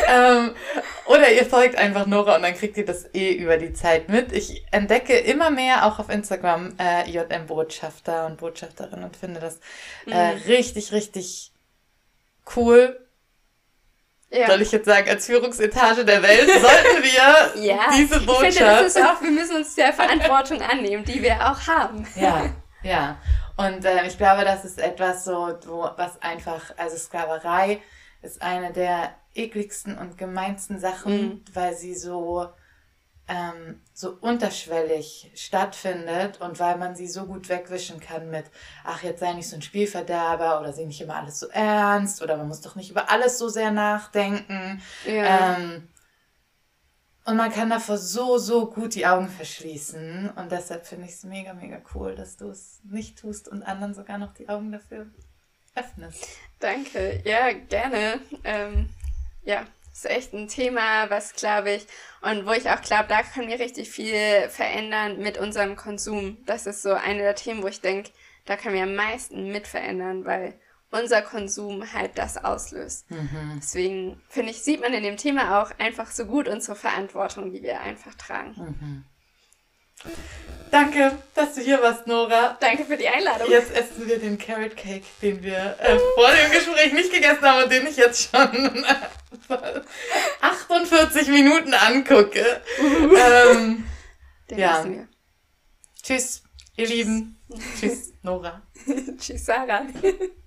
[0.08, 0.56] ähm,
[1.06, 4.32] oder ihr folgt einfach Nora und dann kriegt ihr das eh über die Zeit mit.
[4.32, 9.60] Ich entdecke immer mehr auch auf Instagram äh, JM-Botschafter und Botschafterinnen und finde das
[10.08, 10.42] äh, mhm.
[10.48, 11.52] richtig, richtig
[12.56, 13.00] cool.
[14.32, 14.48] Ja.
[14.48, 17.82] Soll ich jetzt sagen, als Führungsetage der Welt sollten wir ja.
[17.96, 18.48] diese Botschaft.
[18.50, 22.08] Ich finde, das ist auch, wir müssen uns der Verantwortung annehmen, die wir auch haben.
[22.16, 22.50] Ja,
[22.82, 23.18] ja.
[23.56, 27.82] Und äh, ich glaube, das ist etwas so, wo, was einfach, also Sklaverei
[28.22, 31.44] ist eine der ekligsten und gemeinsten Sachen, mhm.
[31.54, 32.50] weil sie so,
[33.28, 38.46] ähm, so unterschwellig stattfindet und weil man sie so gut wegwischen kann mit,
[38.84, 42.38] ach, jetzt sei nicht so ein Spielverderber oder sieh nicht immer alles so ernst oder
[42.38, 44.82] man muss doch nicht über alles so sehr nachdenken.
[45.06, 45.58] Ja.
[45.58, 45.88] Ähm,
[47.26, 50.32] und man kann davor so, so gut die Augen verschließen.
[50.36, 53.94] Und deshalb finde ich es mega, mega cool, dass du es nicht tust und anderen
[53.94, 55.08] sogar noch die Augen dafür
[55.76, 56.28] öffnest.
[56.60, 57.22] Danke.
[57.26, 58.20] Ja, gerne.
[58.44, 58.90] Ähm,
[59.44, 61.88] ja, ist echt ein Thema, was glaube ich,
[62.22, 66.38] und wo ich auch glaube, da können wir richtig viel verändern mit unserem Konsum.
[66.46, 68.12] Das ist so eine der Themen, wo ich denke,
[68.46, 70.56] da können wir am meisten mit verändern, weil
[70.94, 73.10] unser Konsum halt das auslöst.
[73.12, 73.60] Mhm.
[73.62, 77.64] Deswegen finde ich, sieht man in dem Thema auch einfach so gut unsere Verantwortung, die
[77.64, 78.56] wir einfach tragen.
[78.58, 79.04] Mhm.
[80.72, 82.58] Danke, dass du hier warst, Nora.
[82.60, 83.50] Danke für die Einladung.
[83.50, 87.64] Jetzt essen wir den Carrot Cake, den wir äh, vor dem Gespräch nicht gegessen haben
[87.64, 88.86] und den ich jetzt schon
[90.42, 92.62] 48 Minuten angucke.
[92.82, 93.16] Uh.
[93.16, 93.86] Ähm,
[94.50, 94.84] den ja.
[94.84, 95.08] wir.
[96.02, 96.44] Tschüss,
[96.76, 96.96] ihr Tschüss.
[96.96, 97.40] Lieben.
[97.80, 98.64] Tschüss, Nora.
[99.20, 99.86] Tschüss, Sarah.